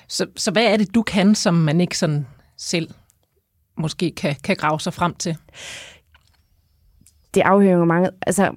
Så, 0.07 0.25
så 0.35 0.51
hvad 0.51 0.63
er 0.63 0.77
det, 0.77 0.95
du 0.95 1.01
kan, 1.01 1.35
som 1.35 1.53
man 1.53 1.81
ikke 1.81 1.97
sådan 1.97 2.27
selv 2.57 2.89
måske 3.77 4.11
kan, 4.11 4.35
kan 4.43 4.55
grave 4.55 4.79
sig 4.79 4.93
frem 4.93 5.13
til? 5.13 5.37
Det 7.33 7.41
afhænger 7.41 7.81
af 7.81 7.87
mange. 7.87 8.09
Altså, 8.21 8.51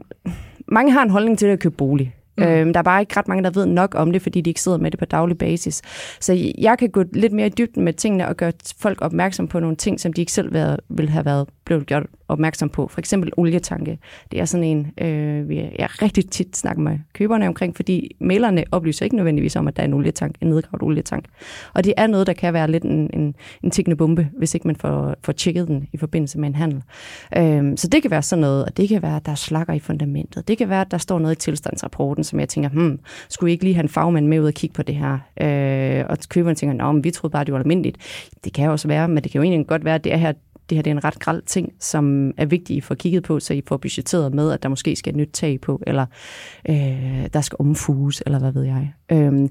mange 0.69 0.93
har 0.93 1.03
en 1.03 1.11
holdning 1.11 1.39
til 1.39 1.47
at 1.47 1.61
købe 1.61 1.77
bolig. 1.77 2.15
Mm. 2.39 2.45
Øhm, 2.45 2.73
der 2.73 2.79
er 2.79 2.83
bare 2.85 3.01
ikke 3.01 3.17
ret 3.17 3.29
mange, 3.29 3.45
der 3.45 3.51
ved 3.51 3.67
nok 3.67 3.95
om 3.95 4.13
det, 4.13 4.23
fordi 4.23 4.41
de 4.41 4.51
ikke 4.51 4.61
sidder 4.61 4.79
med 4.79 4.91
det 4.91 4.99
på 4.99 5.05
daglig 5.05 5.39
basis. 5.39 5.83
Så 6.21 6.53
jeg 6.59 6.79
kan 6.79 6.91
gå 6.91 7.05
lidt 7.13 7.33
mere 7.33 7.47
i 7.47 7.51
dybden 7.51 7.85
med 7.85 7.93
tingene 7.93 8.29
og 8.29 8.37
gøre 8.37 8.53
folk 8.81 9.03
opmærksom 9.03 9.49
på 9.49 9.61
nogle 9.61 9.77
ting, 9.77 10.01
som 10.01 10.13
de 10.13 10.21
ikke 10.23 10.33
selv 10.33 10.79
ville 10.89 11.11
have 11.11 11.25
været 11.25 11.49
blev 11.67 11.85
gjort 11.85 12.07
opmærksom 12.29 12.69
på. 12.69 12.89
For 12.89 12.99
eksempel 12.99 13.31
olietanke. 13.37 13.99
Det 14.31 14.41
er 14.41 14.45
sådan 14.45 14.65
en, 14.65 15.07
øh, 15.07 15.49
vi, 15.49 15.57
jeg 15.57 16.03
rigtig 16.03 16.31
tit 16.31 16.57
snakker 16.57 16.83
med 16.83 16.99
køberne 17.13 17.49
omkring, 17.49 17.77
fordi 17.77 18.17
mailerne 18.21 18.65
oplyser 18.71 19.05
ikke 19.05 19.17
nødvendigvis 19.17 19.57
om, 19.57 19.69
at 19.69 19.77
der 19.77 19.83
er 19.83 19.87
en 19.87 19.95
olietank, 19.95 20.37
en 20.41 20.49
nedgravet 20.49 20.83
olietank. 20.83 21.25
Og 21.75 21.85
det 21.85 21.95
er 21.97 22.07
noget, 22.07 22.27
der 22.27 22.33
kan 22.33 22.53
være 22.53 22.71
lidt 22.71 22.85
en, 22.85 23.11
en, 23.13 23.35
en 23.63 23.71
tikkende 23.71 23.97
bombe, 23.97 24.29
hvis 24.39 24.55
ikke 24.55 24.67
man 24.67 24.77
får, 24.77 25.15
får 25.25 25.33
tjekket 25.33 25.69
den 25.69 25.89
i 25.93 25.97
forbindelse 25.97 26.39
med 26.39 26.49
en 26.49 26.55
handel. 26.55 26.83
Øh, 27.37 27.73
så 27.77 27.89
det 27.89 28.03
kan 28.03 28.11
være 28.11 28.23
sådan 28.23 28.41
noget, 28.41 28.65
og 28.65 28.77
det 28.77 28.89
kan 28.89 29.03
være, 29.03 29.17
at 29.17 29.27
der 29.27 29.33
er 29.33 29.37
slakker 29.37 29.75
i 29.75 29.79
fundamentet. 29.79 30.49
Det 30.49 30.59
kan 30.59 30.69
være, 30.69 30.81
at 30.81 30.91
der 30.91 30.99
står 30.99 31.19
noget 31.19 31.35
i 31.35 31.39
tilstandsrapporten, 31.39 32.25
som 32.25 32.41
jeg 32.41 32.49
tænker, 32.49 32.71
hmm, 32.71 32.99
skulle 33.29 33.51
I 33.51 33.53
ikke 33.53 33.65
lige 33.65 33.75
have 33.75 33.83
en 33.83 33.89
fagmand 33.89 34.27
med 34.27 34.41
ud 34.41 34.47
og 34.47 34.55
kigge 34.55 34.75
på 34.75 34.83
det 34.83 34.95
her? 34.95 35.19
Øh, 35.41 36.05
og 36.09 36.19
køberne 36.29 36.55
tænker, 36.55 36.75
Nå, 36.77 36.93
men 36.93 37.05
vi 37.05 37.11
troede 37.11 37.33
bare, 37.33 37.45
det 37.45 37.53
var 37.53 37.61
almindeligt. 37.61 37.97
Det 38.45 38.53
kan 38.53 38.71
også 38.71 38.89
være, 38.89 39.09
men 39.09 39.23
det 39.23 39.33
kan 39.33 39.39
jo 39.39 39.43
egentlig 39.43 39.67
godt 39.67 39.85
være, 39.85 39.95
at 39.95 40.05
det 40.05 40.13
er 40.13 40.17
her 40.17 40.33
det 40.71 40.77
her 40.77 40.83
det 40.83 40.91
er 40.91 40.95
en 40.95 41.05
ret 41.05 41.19
græld 41.19 41.43
ting, 41.43 41.73
som 41.81 42.33
er 42.37 42.47
vigtigt 42.47 42.77
at 42.77 42.85
få 42.85 42.95
kigget 42.95 43.23
på, 43.23 43.41
så 43.41 43.55
I 43.55 43.63
får 43.69 43.77
budgetteret 43.77 44.35
med, 44.35 44.53
at 44.53 44.63
der 44.63 44.69
måske 44.69 44.97
skal 44.97 45.11
et 45.11 45.17
nyt 45.17 45.31
tag 45.33 45.61
på, 45.61 45.83
eller 45.87 46.07
øh, 46.69 47.27
der 47.33 47.41
skal 47.41 47.57
omfuges, 47.59 48.23
eller 48.27 48.39
hvad 48.39 48.53
ved 48.53 48.63
jeg. 48.63 48.93
Øh, 49.13 49.49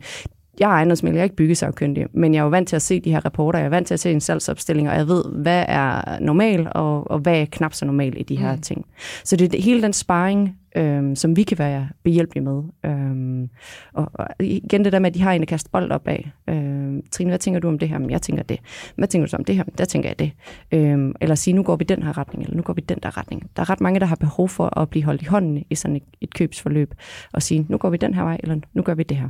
jeg 0.59 0.69
er 0.69 0.73
ejendomsmælder, 0.73 1.17
jeg 1.17 1.21
er 1.21 1.23
ikke 1.23 1.35
byggesagkyndig, 1.35 2.05
men 2.13 2.33
jeg 2.33 2.39
er 2.39 2.43
jo 2.43 2.49
vant 2.49 2.67
til 2.67 2.75
at 2.75 2.81
se 2.81 2.99
de 2.99 3.11
her 3.11 3.25
rapporter, 3.25 3.59
jeg 3.59 3.65
er 3.65 3.69
vant 3.69 3.87
til 3.87 3.93
at 3.93 3.99
se 3.99 4.11
en 4.11 4.21
salgsopstilling, 4.21 4.89
og 4.89 4.95
jeg 4.95 5.07
ved, 5.07 5.23
hvad 5.41 5.65
er 5.67 6.19
normal, 6.19 6.67
og, 6.71 7.11
og 7.11 7.19
hvad 7.19 7.41
er 7.41 7.45
knap 7.45 7.73
så 7.73 7.85
normal 7.85 8.13
i 8.17 8.23
de 8.23 8.35
her 8.35 8.55
mm. 8.55 8.61
ting. 8.61 8.85
Så 9.23 9.35
det 9.35 9.55
er 9.55 9.61
hele 9.61 9.81
den 9.81 9.93
sparring, 9.93 10.57
øhm, 10.75 11.15
som 11.15 11.35
vi 11.35 11.43
kan 11.43 11.59
være 11.59 11.89
behjælpelige 12.03 12.43
med. 12.43 12.63
Øhm, 12.85 13.49
og, 13.93 14.11
og 14.13 14.27
igen 14.39 14.85
det 14.85 14.93
der 14.93 14.99
med, 14.99 15.07
at 15.07 15.13
de 15.13 15.21
har 15.21 15.31
en 15.31 15.41
at 15.41 15.47
kaste 15.47 15.69
bold 15.69 15.91
op 15.91 16.07
af. 16.07 16.31
Øhm, 16.49 17.01
Trine, 17.11 17.29
hvad 17.29 17.39
tænker 17.39 17.59
du 17.59 17.67
om 17.67 17.79
det 17.79 17.89
her? 17.89 17.97
Men 17.97 18.09
jeg 18.09 18.21
tænker 18.21 18.43
det. 18.43 18.59
Hvad 18.95 19.07
tænker 19.07 19.25
du 19.25 19.29
så 19.29 19.37
om 19.37 19.45
det 19.45 19.55
her? 19.55 19.63
Der 19.77 19.85
tænker 19.85 20.09
jeg 20.09 20.19
det. 20.19 20.31
Øhm, 20.71 21.13
eller 21.21 21.35
sige, 21.35 21.53
nu 21.53 21.63
går 21.63 21.75
vi 21.75 21.83
den 21.83 22.03
her 22.03 22.17
retning, 22.17 22.43
eller 22.43 22.55
nu 22.55 22.61
går 22.63 22.73
vi 22.73 22.81
den 22.81 22.97
der 23.03 23.17
retning. 23.17 23.49
Der 23.55 23.61
er 23.61 23.69
ret 23.69 23.81
mange, 23.81 23.99
der 23.99 24.05
har 24.05 24.15
behov 24.15 24.49
for 24.49 24.79
at 24.79 24.89
blive 24.89 25.03
holdt 25.03 25.21
i 25.21 25.25
hånden 25.25 25.63
i 25.69 25.75
sådan 25.75 25.95
et, 25.95 26.03
et 26.21 26.33
købsforløb, 26.33 26.93
og 27.33 27.41
sige, 27.43 27.65
nu 27.69 27.77
går 27.77 27.89
vi 27.89 27.97
den 27.97 28.13
her 28.13 28.23
vej, 28.23 28.37
eller 28.43 28.59
nu 28.73 28.81
gør 28.81 28.93
vi 28.93 29.03
det 29.03 29.17
her. 29.17 29.29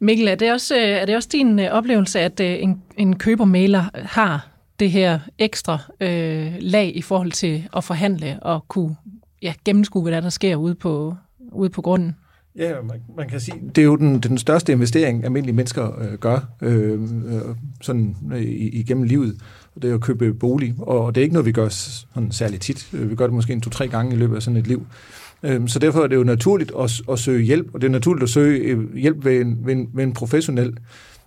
Mikkel, 0.00 0.28
er 0.28 0.34
det 0.34 0.52
også, 0.52 0.76
øh, 0.76 0.82
er 0.82 1.04
det 1.04 1.16
også 1.16 1.28
din 1.32 1.58
øh, 1.58 1.70
oplevelse, 1.70 2.20
at 2.20 2.40
øh, 2.40 2.62
en, 2.62 2.82
en 2.96 3.18
købermailer 3.18 3.84
har 3.94 4.48
det 4.80 4.90
her 4.90 5.18
ekstra 5.38 5.78
øh, 6.00 6.52
lag 6.60 6.96
i 6.96 7.02
forhold 7.02 7.32
til 7.32 7.68
at 7.76 7.84
forhandle 7.84 8.38
og 8.42 8.68
kunne 8.68 8.96
ja, 9.42 9.54
gennemskue, 9.64 10.02
hvad 10.02 10.12
der, 10.12 10.20
der 10.20 10.28
sker 10.28 10.56
ude 10.56 10.74
på, 10.74 11.14
ude 11.52 11.70
på 11.70 11.82
grunden? 11.82 12.16
Ja, 12.56 12.72
man, 12.82 13.02
man 13.16 13.28
kan 13.28 13.40
sige, 13.40 13.60
det 13.74 13.82
er 13.82 13.86
jo 13.86 13.96
den, 13.96 14.20
den 14.20 14.38
største 14.38 14.72
investering, 14.72 15.24
almindelige 15.24 15.56
mennesker 15.56 16.00
øh, 16.00 16.18
gør 16.18 16.38
øh, 16.62 17.00
sådan 17.80 18.16
øh, 18.32 18.42
igennem 18.72 19.04
livet. 19.04 19.40
Det 19.82 19.90
er 19.90 19.94
at 19.94 20.00
købe 20.00 20.34
bolig, 20.34 20.74
og 20.78 21.14
det 21.14 21.20
er 21.20 21.22
ikke 21.22 21.32
noget, 21.32 21.46
vi 21.46 21.52
gør 21.52 21.68
sådan 21.68 22.32
særlig 22.32 22.60
tit. 22.60 22.88
Vi 22.92 23.14
gør 23.14 23.26
det 23.26 23.34
måske 23.34 23.52
en 23.52 23.60
to-tre 23.60 23.88
gange 23.88 24.14
i 24.14 24.18
løbet 24.18 24.36
af 24.36 24.42
sådan 24.42 24.56
et 24.56 24.66
liv. 24.66 24.86
Øhm, 25.42 25.68
så 25.68 25.78
derfor 25.78 26.02
er 26.02 26.06
det 26.06 26.16
jo 26.16 26.24
naturligt 26.24 26.72
at, 26.80 27.00
at 27.10 27.18
søge 27.18 27.42
hjælp, 27.42 27.70
og 27.74 27.80
det 27.80 27.86
er 27.86 27.92
naturligt 27.92 28.22
at 28.22 28.28
søge 28.28 28.58
øh, 28.58 28.96
hjælp 28.96 29.24
ved 29.24 29.40
en, 29.40 29.58
ved 29.64 29.72
en, 29.72 29.90
ved 29.94 30.04
en 30.04 30.12
professionel. 30.12 30.76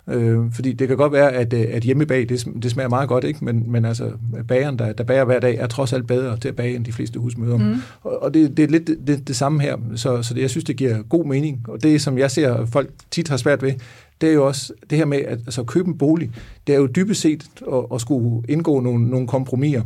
Øh, 0.08 0.38
fordi 0.52 0.72
det 0.72 0.88
kan 0.88 0.96
godt 0.96 1.12
være, 1.12 1.32
at, 1.32 1.52
øh, 1.52 1.66
at 1.70 1.82
hjemmebag, 1.82 2.28
det, 2.28 2.46
det 2.62 2.70
smager 2.70 2.88
meget 2.88 3.08
godt, 3.08 3.24
ikke? 3.24 3.44
Men, 3.44 3.72
men 3.72 3.84
altså, 3.84 4.10
bageren, 4.48 4.78
der, 4.78 4.92
der 4.92 5.04
bager 5.04 5.24
hver 5.24 5.40
dag, 5.40 5.56
er 5.56 5.66
trods 5.66 5.92
alt 5.92 6.06
bedre 6.06 6.36
til 6.36 6.48
at 6.48 6.56
bage 6.56 6.76
end 6.76 6.84
de 6.84 6.92
fleste 6.92 7.18
husmøder. 7.18 7.56
Mm. 7.56 7.74
Og, 8.02 8.22
og 8.22 8.34
det, 8.34 8.56
det 8.56 8.62
er 8.62 8.68
lidt 8.68 8.86
det, 9.06 9.28
det 9.28 9.36
samme 9.36 9.62
her, 9.62 9.76
så, 9.94 10.22
så 10.22 10.34
det, 10.34 10.40
jeg 10.40 10.50
synes, 10.50 10.64
det 10.64 10.76
giver 10.76 11.02
god 11.02 11.24
mening. 11.24 11.64
Og 11.68 11.82
det, 11.82 12.00
som 12.00 12.18
jeg 12.18 12.30
ser, 12.30 12.66
folk 12.66 12.90
tit 13.10 13.28
har 13.28 13.36
svært 13.36 13.62
ved, 13.62 13.72
det 14.20 14.28
er 14.28 14.32
jo 14.32 14.46
også 14.46 14.72
det 14.90 14.98
her 14.98 15.04
med 15.04 15.18
at 15.18 15.38
altså, 15.38 15.64
købe 15.64 15.88
en 15.88 15.98
bolig. 15.98 16.30
Det 16.66 16.74
er 16.74 16.78
jo 16.78 16.86
dybest 16.86 17.20
set 17.20 17.46
at, 17.72 17.84
at 17.94 18.00
skulle 18.00 18.42
indgå 18.48 18.80
nogle, 18.80 19.08
nogle 19.10 19.26
kompromiser. 19.26 19.82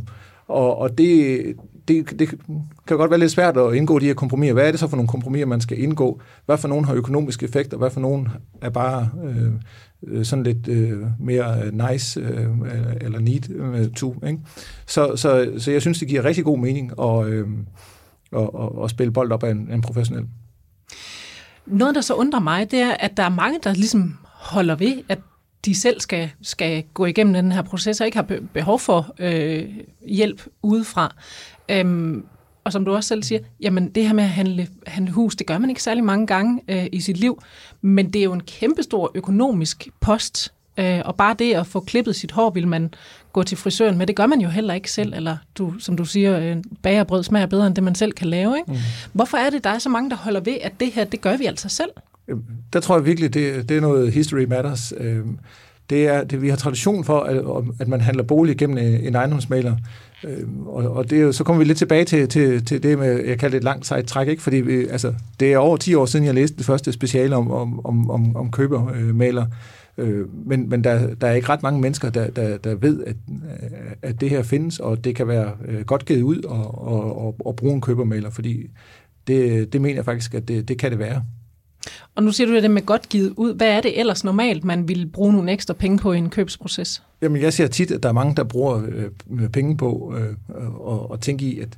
Og, 0.47 0.77
og 0.77 0.97
det, 0.97 1.43
det, 1.87 2.19
det 2.19 2.29
kan 2.87 2.97
godt 2.97 3.11
være 3.11 3.19
lidt 3.19 3.31
svært 3.31 3.57
at 3.57 3.73
indgå 3.73 3.99
de 3.99 4.05
her 4.05 4.13
kompromiser. 4.13 4.53
Hvad 4.53 4.67
er 4.67 4.71
det 4.71 4.79
så 4.79 4.87
for 4.87 4.97
nogle 4.97 5.07
kompromiser, 5.07 5.45
man 5.45 5.61
skal 5.61 5.79
indgå? 5.79 6.21
Hvad 6.45 6.57
for 6.57 6.67
nogle 6.67 6.85
har 6.85 6.93
økonomiske 6.93 7.43
effekter? 7.43 7.77
Hvad 7.77 7.89
for 7.89 7.99
nogle 7.99 8.29
er 8.61 8.69
bare 8.69 9.09
øh, 9.23 10.25
sådan 10.25 10.43
lidt 10.43 10.67
øh, 10.67 10.99
mere 11.19 11.61
øh, 11.65 11.89
nice 11.89 12.19
øh, 12.19 12.47
eller 13.01 13.19
need 13.19 13.49
øh, 13.49 13.91
to? 13.91 14.15
Ikke? 14.27 14.39
Så, 14.87 15.15
så, 15.15 15.51
så 15.57 15.71
jeg 15.71 15.81
synes, 15.81 15.99
det 15.99 16.07
giver 16.07 16.25
rigtig 16.25 16.43
god 16.43 16.59
mening 16.59 16.91
at, 17.01 17.25
øh, 17.25 17.47
at, 18.35 18.49
at, 18.59 18.83
at 18.83 18.89
spille 18.89 19.13
bold 19.13 19.31
op 19.31 19.43
af 19.43 19.51
en, 19.51 19.71
en 19.71 19.81
professionel. 19.81 20.25
Noget, 21.65 21.95
der 21.95 22.01
så 22.01 22.13
undrer 22.13 22.39
mig, 22.39 22.71
det 22.71 22.79
er, 22.79 22.93
at 22.99 23.17
der 23.17 23.23
er 23.23 23.29
mange, 23.29 23.59
der 23.63 23.73
ligesom 23.73 24.17
holder 24.23 24.75
ved, 24.75 25.03
at 25.09 25.19
de 25.65 25.75
selv 25.75 25.99
skal, 25.99 26.31
skal 26.41 26.83
gå 26.93 27.05
igennem 27.05 27.33
den 27.33 27.51
her 27.51 27.61
proces 27.61 28.01
og 28.01 28.05
ikke 28.05 28.17
har 28.17 28.27
behov 28.53 28.79
for 28.79 29.15
øh, 29.19 29.69
hjælp 30.07 30.41
udefra. 30.61 31.15
Øhm, 31.71 32.25
og 32.63 32.71
som 32.71 32.85
du 32.85 32.95
også 32.95 33.07
selv 33.07 33.23
siger, 33.23 33.39
jamen 33.61 33.89
det 33.89 34.07
her 34.07 34.13
med 34.13 34.23
at 34.23 34.29
handle, 34.29 34.67
handle 34.87 35.11
hus, 35.11 35.35
det 35.35 35.47
gør 35.47 35.57
man 35.57 35.69
ikke 35.69 35.83
særlig 35.83 36.03
mange 36.03 36.27
gange 36.27 36.61
øh, 36.67 36.85
i 36.91 36.99
sit 37.01 37.17
liv, 37.17 37.41
men 37.81 38.13
det 38.13 38.19
er 38.19 38.23
jo 38.23 38.33
en 38.33 38.43
kæmpestor 38.43 39.11
økonomisk 39.15 39.87
post, 39.99 40.53
øh, 40.77 41.01
og 41.05 41.15
bare 41.15 41.35
det 41.39 41.53
at 41.53 41.67
få 41.67 41.79
klippet 41.79 42.15
sit 42.15 42.31
hår, 42.31 42.49
vil 42.49 42.67
man 42.67 42.93
gå 43.33 43.43
til 43.43 43.57
frisøren 43.57 43.97
med, 43.97 44.07
det 44.07 44.15
gør 44.15 44.25
man 44.25 44.41
jo 44.41 44.49
heller 44.49 44.73
ikke 44.73 44.91
selv, 44.91 45.13
eller 45.13 45.37
du, 45.57 45.73
som 45.79 45.97
du 45.97 46.05
siger, 46.05 46.39
øh, 46.39 46.57
bagerbrød 46.81 47.23
smager 47.23 47.45
bedre 47.45 47.67
end 47.67 47.75
det, 47.75 47.83
man 47.83 47.95
selv 47.95 48.11
kan 48.11 48.27
lave. 48.27 48.57
Ikke? 48.57 48.71
Mm. 48.71 48.77
Hvorfor 49.13 49.37
er 49.37 49.49
det, 49.49 49.63
der 49.63 49.69
er 49.69 49.79
så 49.79 49.89
mange, 49.89 50.09
der 50.09 50.15
holder 50.15 50.39
ved, 50.39 50.57
at 50.61 50.73
det 50.79 50.91
her, 50.91 51.03
det 51.03 51.21
gør 51.21 51.37
vi 51.37 51.45
altså 51.45 51.69
selv? 51.69 51.89
Der 52.73 52.79
tror 52.79 52.95
jeg 52.95 53.05
virkelig, 53.05 53.33
det, 53.33 53.69
det 53.69 53.77
er 53.77 53.81
noget 53.81 54.13
history 54.13 54.43
matters. 54.43 54.93
Øh, 54.97 55.25
det 55.91 56.07
er, 56.07 56.23
det, 56.23 56.41
vi 56.41 56.49
har 56.49 56.55
tradition 56.55 57.03
for, 57.03 57.19
at, 57.19 57.63
at 57.79 57.87
man 57.87 58.01
handler 58.01 58.23
bolig 58.23 58.57
gennem 58.57 58.77
øh, 58.77 59.05
en 59.07 59.15
ejendomsmaler. 59.15 59.75
Øh, 60.23 60.43
og, 60.65 60.91
og 60.91 61.09
det 61.09 61.17
er 61.17 61.21
jo, 61.21 61.31
så 61.31 61.43
kommer 61.43 61.59
vi 61.59 61.65
lidt 61.65 61.77
tilbage 61.77 62.05
til, 62.05 62.29
til, 62.29 62.65
til 62.65 62.83
det 62.83 62.99
med, 62.99 63.25
jeg 63.25 63.39
kalder 63.39 63.49
det 63.51 63.57
et 63.57 63.63
langt 63.63 63.85
sejt 63.85 64.05
træk, 64.05 64.27
ikke? 64.27 64.41
fordi 64.41 64.57
vi, 64.57 64.87
altså, 64.87 65.13
det 65.39 65.53
er 65.53 65.57
over 65.57 65.77
10 65.77 65.95
år 65.95 66.05
siden, 66.05 66.25
jeg 66.25 66.33
læste 66.33 66.57
det 66.57 66.65
første 66.65 66.91
speciale 66.91 67.35
om, 67.35 67.51
om, 67.51 67.85
om, 67.85 68.11
om, 68.11 68.35
om 68.35 68.51
købermaler. 68.51 69.45
Øh, 69.97 70.47
men 70.47 70.69
men 70.69 70.83
der, 70.83 71.15
der 71.15 71.27
er 71.27 71.33
ikke 71.33 71.49
ret 71.49 71.63
mange 71.63 71.81
mennesker, 71.81 72.09
der, 72.09 72.29
der, 72.29 72.57
der 72.57 72.75
ved, 72.75 73.03
at, 73.03 73.15
øh, 73.29 73.91
at 74.01 74.21
det 74.21 74.29
her 74.29 74.43
findes, 74.43 74.79
og 74.79 75.03
det 75.03 75.15
kan 75.15 75.27
være 75.27 75.51
øh, 75.67 75.81
godt 75.85 76.05
givet 76.05 76.21
ud 76.21 76.43
og, 76.43 76.87
og, 76.87 77.25
og, 77.25 77.35
og 77.45 77.55
bruge 77.55 77.73
en 77.73 77.81
købermaler, 77.81 78.29
fordi 78.29 78.69
det, 79.27 79.73
det 79.73 79.81
mener 79.81 79.95
jeg 79.95 80.05
faktisk, 80.05 80.33
at 80.33 80.47
det, 80.47 80.67
det 80.67 80.79
kan 80.79 80.91
det 80.91 80.99
være. 80.99 81.23
Og 82.15 82.23
nu 82.23 82.31
siger 82.31 82.47
du 82.47 82.55
det 82.55 82.71
med 82.71 82.85
godt 82.85 83.09
givet 83.09 83.33
ud. 83.37 83.53
Hvad 83.55 83.67
er 83.67 83.81
det 83.81 83.99
ellers 83.99 84.23
normalt, 84.23 84.63
man 84.63 84.87
vil 84.87 85.09
bruge 85.13 85.33
nogle 85.33 85.51
ekstra 85.51 85.73
penge 85.73 85.97
på 85.97 86.13
i 86.13 86.17
en 86.17 86.29
købsproces? 86.29 87.03
Jamen, 87.21 87.41
jeg 87.41 87.53
ser 87.53 87.67
tit, 87.67 87.91
at 87.91 88.03
der 88.03 88.09
er 88.09 88.13
mange, 88.13 88.35
der 88.35 88.43
bruger 88.43 88.81
øh, 89.31 89.49
penge 89.49 89.77
på 89.77 90.15
øh, 90.17 90.35
og, 90.79 91.11
og 91.11 91.21
tænke 91.21 91.45
i, 91.45 91.59
at 91.59 91.69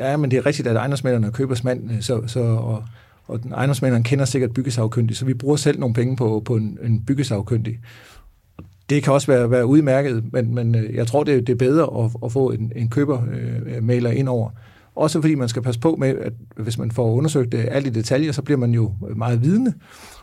ja, 0.00 0.16
men 0.16 0.30
det 0.30 0.36
er 0.36 0.46
rigtigt, 0.46 0.68
at 0.68 0.76
ejendomsmænderne 0.76 1.32
køber 1.32 1.56
mand, 1.64 1.92
øh, 1.92 2.02
så, 2.02 2.22
så, 2.26 2.40
og, 2.40 2.84
og 3.26 3.42
den 3.42 3.52
ejendomsmænderen 3.52 4.02
kender 4.02 4.24
sikkert 4.24 4.54
byggesagkyndig, 4.54 5.16
så 5.16 5.24
vi 5.24 5.34
bruger 5.34 5.56
selv 5.56 5.80
nogle 5.80 5.94
penge 5.94 6.16
på, 6.16 6.42
på 6.44 6.56
en, 6.56 6.78
en 6.84 7.04
byggesagkyndig. 7.06 7.78
Det 8.90 9.02
kan 9.02 9.12
også 9.12 9.26
være, 9.26 9.50
være 9.50 9.66
udmærket, 9.66 10.32
men, 10.32 10.54
men 10.54 10.74
øh, 10.74 10.94
jeg 10.94 11.06
tror, 11.06 11.24
det, 11.24 11.46
det 11.46 11.52
er 11.52 11.56
bedre 11.56 12.04
at, 12.04 12.10
at 12.24 12.32
få 12.32 12.50
en, 12.50 12.72
en 12.76 12.90
købermaler 12.90 14.10
øh, 14.10 14.18
ind 14.18 14.28
over, 14.28 14.50
også 14.96 15.20
fordi 15.20 15.34
man 15.34 15.48
skal 15.48 15.62
passe 15.62 15.80
på 15.80 15.96
med, 15.96 16.18
at 16.18 16.32
hvis 16.56 16.78
man 16.78 16.90
får 16.90 17.14
undersøgt 17.14 17.54
øh, 17.54 17.64
alt 17.70 17.86
i 17.86 17.90
detaljer, 17.90 18.32
så 18.32 18.42
bliver 18.42 18.58
man 18.58 18.70
jo 18.70 18.92
øh, 19.08 19.16
meget 19.16 19.42
vidende. 19.42 19.74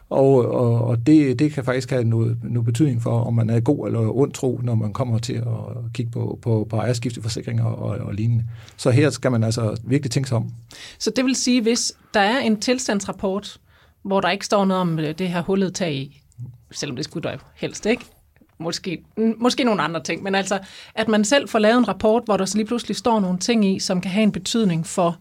Og, 0.10 0.46
og, 0.46 0.84
og 0.84 1.08
det, 1.08 1.40
det 1.40 1.52
kan 1.52 1.66
faktisk 1.66 1.90
have 1.90 2.04
noget, 2.04 2.38
noget 2.44 2.66
betydning 2.66 3.02
for, 3.02 3.24
om 3.24 3.34
man 3.34 3.50
er 3.50 3.60
god 3.60 3.88
eller 3.88 4.18
ond 4.18 4.32
tro, 4.32 4.60
når 4.64 4.76
man 4.76 4.94
kommer 4.94 5.18
til 5.18 5.34
at 5.34 5.94
kigge 5.94 6.12
på, 6.12 6.40
på, 6.42 6.68
på 6.70 6.76
ejerskifteforsikringer 6.76 7.64
og, 7.64 7.98
og 8.08 8.14
lignende. 8.14 8.46
Så 8.78 8.92
her 8.92 9.10
skal 9.10 9.32
man 9.32 9.44
altså 9.44 9.78
virkelig 9.84 10.12
tænke 10.12 10.30
sig 10.30 10.38
om. 10.38 10.52
Så 11.00 11.12
det 11.16 11.26
vil 11.26 11.36
sige, 11.36 11.62
hvis 11.62 11.94
der 12.14 12.20
er 12.20 12.40
en 12.40 12.60
tilstandsrapport, 12.60 13.58
hvor 14.04 14.22
der 14.22 14.30
ikke 14.30 14.46
står 14.46 14.66
noget 14.66 14.82
om 14.82 15.00
øh, 15.00 15.18
det 15.18 15.30
her 15.30 15.42
hullet 15.42 15.74
tag 15.74 15.94
i, 15.94 16.22
selvom 16.72 16.96
det 16.96 17.06
skulle 17.06 17.30
der 17.30 17.38
helst 17.56 17.86
ikke, 17.86 18.06
måske, 18.62 19.04
måske 19.38 19.64
nogle 19.64 19.82
andre 19.82 20.04
ting, 20.04 20.24
men 20.24 20.36
altså, 20.36 20.60
at 20.96 21.08
man 21.08 21.26
selv 21.26 21.50
får 21.50 21.60
lavet 21.60 21.78
en 21.78 21.88
rapport, 21.88 22.24
hvor 22.26 22.38
der 22.38 22.46
så 22.46 22.58
lige 22.58 22.68
pludselig 22.68 22.98
står 22.98 23.20
nogle 23.20 23.38
ting 23.38 23.66
i, 23.66 23.80
som 23.80 24.02
kan 24.02 24.12
have 24.12 24.24
en 24.24 24.32
betydning 24.32 24.86
for, 24.86 25.18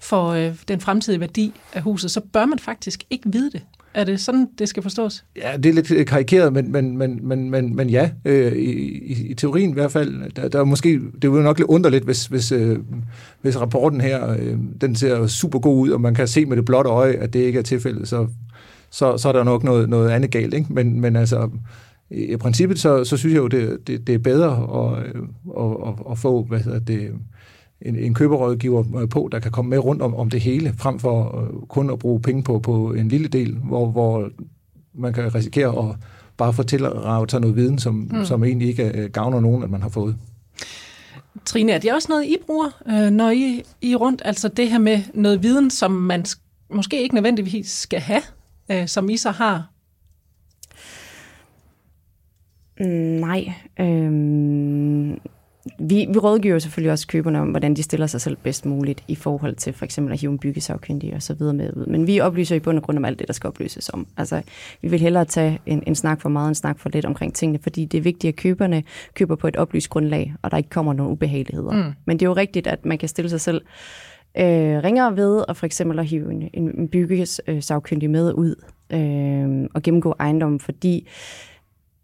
for 0.00 0.28
øh, 0.28 0.54
den 0.68 0.80
fremtidige 0.80 1.20
værdi 1.20 1.52
af 1.72 1.82
huset, 1.82 2.10
så 2.10 2.20
bør 2.32 2.46
man 2.46 2.58
faktisk 2.58 3.04
ikke 3.10 3.32
vide 3.32 3.50
det. 3.50 3.62
Er 3.94 4.04
det 4.04 4.20
sådan, 4.20 4.48
det 4.58 4.68
skal 4.68 4.82
forstås? 4.82 5.24
Ja, 5.36 5.56
det 5.56 5.66
er 5.66 5.72
lidt 5.72 5.90
øh, 5.90 6.06
karikeret, 6.06 6.52
men, 6.52 6.72
men, 6.72 6.96
men, 6.96 7.28
men, 7.28 7.50
men, 7.50 7.76
men 7.76 7.90
ja, 7.90 8.10
øh, 8.24 8.52
i, 8.52 8.70
i, 9.12 9.26
i 9.30 9.34
teorien 9.34 9.70
i 9.70 9.72
hvert 9.72 9.92
fald. 9.92 10.30
Der, 10.30 10.48
der 10.48 10.60
er 10.60 10.64
måske, 10.64 10.88
det 11.14 11.24
er 11.24 11.28
jo 11.28 11.40
nok 11.40 11.58
lidt 11.58 11.68
underligt, 11.68 12.04
hvis, 12.04 12.26
hvis, 12.26 12.52
øh, 12.52 12.78
hvis 13.40 13.60
rapporten 13.60 14.00
her, 14.00 14.30
øh, 14.30 14.56
den 14.80 14.96
ser 14.96 15.26
super 15.26 15.58
god 15.58 15.78
ud, 15.78 15.90
og 15.90 16.00
man 16.00 16.14
kan 16.14 16.28
se 16.28 16.46
med 16.46 16.56
det 16.56 16.64
blotte 16.64 16.90
øje, 16.90 17.12
at 17.12 17.32
det 17.32 17.38
ikke 17.38 17.58
er 17.58 17.62
tilfældet, 17.62 18.08
så, 18.08 18.26
så, 18.90 19.18
så 19.18 19.28
er 19.28 19.32
der 19.32 19.44
nok 19.44 19.64
noget, 19.64 19.88
noget 19.88 20.10
andet 20.10 20.30
galt. 20.30 20.54
Ikke? 20.54 20.66
Men, 20.72 21.00
men 21.00 21.16
altså, 21.16 21.50
i 22.12 22.36
princippet, 22.36 22.78
så, 22.78 23.04
så 23.04 23.16
synes 23.16 23.34
jeg 23.34 23.40
jo, 23.40 23.48
det, 23.48 23.86
det, 23.86 24.06
det 24.06 24.14
er 24.14 24.18
bedre 24.18 24.50
at, 24.50 25.06
at, 25.58 25.88
at, 25.88 26.12
at 26.12 26.18
få 26.18 26.42
hvad 26.42 26.60
hedder 26.60 26.78
det, 26.78 27.12
en, 27.82 27.96
en 27.96 28.14
køberrådgiver 28.14 29.06
på, 29.06 29.28
der 29.32 29.38
kan 29.38 29.52
komme 29.52 29.68
med 29.68 29.78
rundt 29.78 30.02
om, 30.02 30.14
om 30.14 30.30
det 30.30 30.40
hele, 30.40 30.74
frem 30.78 30.98
for 30.98 31.40
øh, 31.40 31.66
kun 31.68 31.90
at 31.90 31.98
bruge 31.98 32.20
penge 32.20 32.42
på, 32.42 32.58
på 32.58 32.92
en 32.92 33.08
lille 33.08 33.28
del, 33.28 33.54
hvor, 33.54 33.90
hvor 33.90 34.30
man 34.94 35.12
kan 35.12 35.34
risikere 35.34 35.90
at 35.90 35.96
bare 36.36 36.52
få 36.52 36.62
tilraget 36.62 37.30
sig 37.30 37.40
noget 37.40 37.56
viden, 37.56 37.78
som, 37.78 37.94
mm. 37.94 38.24
som 38.24 38.44
egentlig 38.44 38.68
ikke 38.68 38.92
øh, 38.94 39.10
gavner 39.10 39.40
nogen, 39.40 39.62
at 39.62 39.70
man 39.70 39.82
har 39.82 39.88
fået. 39.88 40.16
Trine, 41.44 41.72
er 41.72 41.78
det 41.78 41.92
også 41.92 42.06
noget, 42.10 42.24
I 42.24 42.36
bruger, 42.46 42.70
øh, 42.88 43.10
når 43.10 43.30
I, 43.30 43.62
I 43.80 43.92
er 43.92 43.96
rundt? 43.96 44.22
Altså 44.24 44.48
det 44.48 44.70
her 44.70 44.78
med 44.78 45.00
noget 45.14 45.42
viden, 45.42 45.70
som 45.70 45.90
man 45.90 46.24
måske 46.70 47.02
ikke 47.02 47.14
nødvendigvis 47.14 47.70
skal 47.70 48.00
have, 48.00 48.22
som 48.86 49.10
I 49.10 49.16
så 49.16 49.30
har 49.30 49.72
Mm, 52.71 52.71
nej. 52.88 53.52
Øhm, 53.80 55.18
vi, 55.78 56.06
vi 56.12 56.18
rådgiver 56.18 56.58
selvfølgelig 56.58 56.92
også 56.92 57.06
køberne 57.06 57.40
om, 57.40 57.48
hvordan 57.48 57.74
de 57.74 57.82
stiller 57.82 58.06
sig 58.06 58.20
selv 58.20 58.36
bedst 58.36 58.66
muligt 58.66 59.04
i 59.08 59.14
forhold 59.14 59.54
til 59.54 59.72
for 59.72 59.84
eksempel 59.84 60.12
at 60.12 60.20
hive 60.20 60.32
en 60.32 60.38
byggesagkyndig 60.38 61.14
og 61.14 61.22
så 61.22 61.34
videre 61.34 61.54
med 61.54 61.76
ud. 61.76 61.86
Men 61.86 62.06
vi 62.06 62.20
oplyser 62.20 62.56
i 62.56 62.60
bund 62.60 62.78
og 62.78 62.82
grund 62.84 62.98
om 62.98 63.04
alt 63.04 63.18
det, 63.18 63.26
der 63.26 63.32
skal 63.32 63.48
oplyses 63.48 63.88
om. 63.88 64.06
Altså, 64.16 64.42
vi 64.82 64.88
vil 64.88 65.00
hellere 65.00 65.24
tage 65.24 65.60
en, 65.66 65.82
en 65.86 65.94
snak 65.94 66.20
for 66.20 66.28
meget, 66.28 66.48
en 66.48 66.54
snak 66.54 66.78
for 66.78 66.88
lidt 66.88 67.04
omkring 67.04 67.34
tingene, 67.34 67.58
fordi 67.62 67.84
det 67.84 67.98
er 67.98 68.02
vigtigt, 68.02 68.32
at 68.32 68.36
køberne 68.36 68.82
køber 69.14 69.36
på 69.36 69.48
et 69.48 69.56
oplyst 69.56 69.88
grundlag, 69.88 70.34
og 70.42 70.50
der 70.50 70.56
ikke 70.56 70.70
kommer 70.70 70.92
nogen 70.92 71.12
ubehageligheder. 71.12 71.72
Mm. 71.72 71.92
Men 72.04 72.18
det 72.18 72.26
er 72.26 72.30
jo 72.30 72.36
rigtigt, 72.36 72.66
at 72.66 72.84
man 72.84 72.98
kan 72.98 73.08
stille 73.08 73.28
sig 73.28 73.40
selv 73.40 73.62
øh, 74.38 74.44
ringere 74.84 75.16
ved 75.16 75.44
og 75.48 75.56
for 75.56 75.66
eksempel 75.66 75.98
at 75.98 76.06
hive 76.06 76.32
en, 76.32 76.50
en 76.54 76.88
byggesagkyndig 76.88 78.10
med 78.10 78.32
ud 78.32 78.54
øh, 78.92 79.68
og 79.74 79.82
gennemgå 79.82 80.14
ejendommen, 80.20 80.60
fordi 80.60 81.08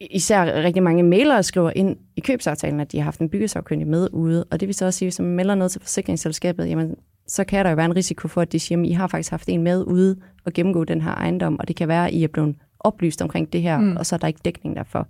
især 0.00 0.62
rigtig 0.62 0.82
mange 0.82 1.02
mailere 1.02 1.42
skriver 1.42 1.72
ind 1.76 1.96
i 2.16 2.20
købsaftalen, 2.20 2.80
at 2.80 2.92
de 2.92 2.98
har 2.98 3.04
haft 3.04 3.20
en 3.20 3.28
byggesagkyndig 3.28 3.86
med 3.86 4.08
ude, 4.12 4.44
og 4.50 4.60
det 4.60 4.66
vil 4.66 4.74
så 4.74 4.86
også 4.86 4.98
sige, 4.98 5.06
hvis 5.06 5.20
man 5.20 5.28
melder 5.28 5.54
noget 5.54 5.70
til 5.70 5.80
forsikringsselskabet, 5.80 6.68
jamen, 6.68 6.96
så 7.26 7.44
kan 7.44 7.64
der 7.64 7.70
jo 7.70 7.76
være 7.76 7.86
en 7.86 7.96
risiko 7.96 8.28
for, 8.28 8.40
at 8.40 8.52
de 8.52 8.60
siger, 8.60 8.80
at 8.80 8.86
I 8.86 8.92
har 8.92 9.06
faktisk 9.06 9.30
haft 9.30 9.48
en 9.48 9.62
med 9.62 9.84
ude 9.84 10.16
og 10.44 10.52
gennemgå 10.52 10.84
den 10.84 11.00
her 11.00 11.10
ejendom, 11.10 11.58
og 11.60 11.68
det 11.68 11.76
kan 11.76 11.88
være, 11.88 12.06
at 12.06 12.14
I 12.14 12.24
er 12.24 12.28
blevet 12.28 12.56
oplyst 12.80 13.22
omkring 13.22 13.52
det 13.52 13.62
her, 13.62 13.78
mm. 13.78 13.96
og 13.96 14.06
så 14.06 14.16
er 14.16 14.18
der 14.18 14.26
ikke 14.26 14.40
dækning 14.44 14.76
derfor. 14.76 15.08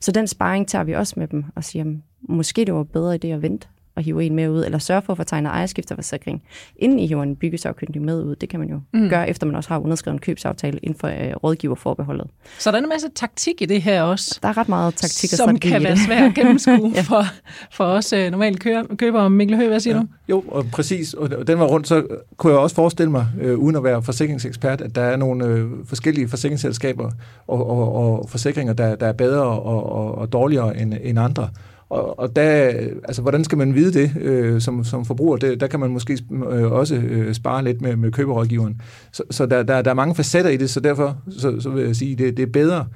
Så 0.00 0.12
den 0.12 0.26
sparring 0.26 0.68
tager 0.68 0.84
vi 0.84 0.92
også 0.92 1.14
med 1.16 1.28
dem 1.28 1.44
og 1.56 1.64
siger, 1.64 1.84
måske 2.28 2.64
det 2.64 2.74
var 2.74 2.82
bedre 2.82 3.18
idé 3.24 3.26
at 3.26 3.42
vente 3.42 3.68
at 3.98 4.04
hive 4.04 4.24
en 4.24 4.34
med 4.34 4.48
ud, 4.48 4.64
eller 4.64 4.78
sørge 4.78 5.02
for 5.02 5.12
at 5.12 5.16
få 5.16 5.24
tegnet 5.24 5.50
ejerskifterforsikring, 5.50 6.42
inden 6.76 6.98
I 6.98 7.06
hiver 7.06 7.22
en 7.22 7.36
byggesagkyndig 7.36 8.02
med 8.02 8.24
ud. 8.24 8.36
Det 8.36 8.48
kan 8.48 8.60
man 8.60 8.68
jo 8.68 8.80
mm. 8.92 9.08
gøre, 9.08 9.30
efter 9.30 9.46
man 9.46 9.56
også 9.56 9.68
har 9.68 9.78
underskrevet 9.78 10.14
en 10.14 10.20
købsaftale 10.20 10.78
inden 10.82 10.98
for 10.98 11.08
øh, 11.08 11.36
rådgiverforbeholdet. 11.44 12.26
Så 12.58 12.70
der 12.70 12.78
er 12.78 12.82
en 12.82 12.88
masse 12.88 13.08
taktik 13.14 13.62
i 13.62 13.64
det 13.64 13.82
her 13.82 14.02
også. 14.02 14.38
Der 14.42 14.48
er 14.48 14.58
ret 14.58 14.68
meget 14.68 14.94
taktik 14.94 15.32
og 15.32 15.36
Som 15.36 15.58
kan 15.58 15.82
være 15.82 15.96
svært 15.96 16.22
at 16.22 16.34
gennemskue 16.34 16.92
ja. 16.94 17.00
for, 17.00 17.24
for 17.72 17.84
os 17.84 18.12
øh, 18.12 18.30
normale 18.30 18.58
købere. 18.96 19.30
Mikkel 19.30 19.56
Høgh, 19.56 19.68
hvad 19.68 19.80
siger 19.80 19.96
ja. 19.96 20.02
du? 20.02 20.06
Jo, 20.28 20.44
og 20.48 20.64
præcis. 20.72 21.14
Og 21.14 21.46
den 21.46 21.58
var 21.58 21.66
rundt, 21.66 21.88
så 21.88 22.06
kunne 22.36 22.52
jeg 22.52 22.60
også 22.60 22.76
forestille 22.76 23.10
mig, 23.10 23.26
øh, 23.40 23.58
uden 23.58 23.76
at 23.76 23.84
være 23.84 24.02
forsikringsekspert, 24.02 24.80
at 24.80 24.94
der 24.94 25.02
er 25.02 25.16
nogle 25.16 25.44
øh, 25.44 25.66
forskellige 25.84 26.28
forsikringsselskaber 26.28 27.10
og, 27.46 27.70
og, 27.70 27.94
og 27.94 28.28
forsikringer, 28.28 28.72
der, 28.72 28.94
der 28.94 29.06
er 29.06 29.12
bedre 29.12 29.42
og, 29.42 29.86
og, 29.86 30.18
og 30.18 30.32
dårligere 30.32 30.80
end, 30.80 30.94
end 31.02 31.18
andre. 31.18 31.48
Og, 31.90 32.18
og 32.18 32.36
der, 32.36 32.68
altså, 33.04 33.22
hvordan 33.22 33.44
skal 33.44 33.58
man 33.58 33.74
vide 33.74 34.00
det 34.00 34.16
øh, 34.20 34.60
som, 34.60 34.84
som 34.84 35.04
forbruger? 35.04 35.36
Det, 35.36 35.60
der 35.60 35.66
kan 35.66 35.80
man 35.80 35.90
måske 35.90 36.18
øh, 36.50 36.72
også 36.72 36.94
øh, 36.94 37.34
spare 37.34 37.64
lidt 37.64 37.80
med, 37.80 37.96
med 37.96 38.12
køberrådgiveren. 38.12 38.80
Så, 39.12 39.22
så 39.30 39.46
der, 39.46 39.62
der, 39.62 39.82
der 39.82 39.90
er 39.90 39.94
mange 39.94 40.14
facetter 40.14 40.50
i 40.50 40.56
det, 40.56 40.70
så 40.70 40.80
derfor 40.80 41.16
så, 41.30 41.60
så 41.60 41.70
vil 41.70 41.84
jeg 41.84 41.96
sige, 41.96 42.16
det, 42.16 42.36
det 42.36 42.42
er 42.42 42.52
bedre 42.52 42.86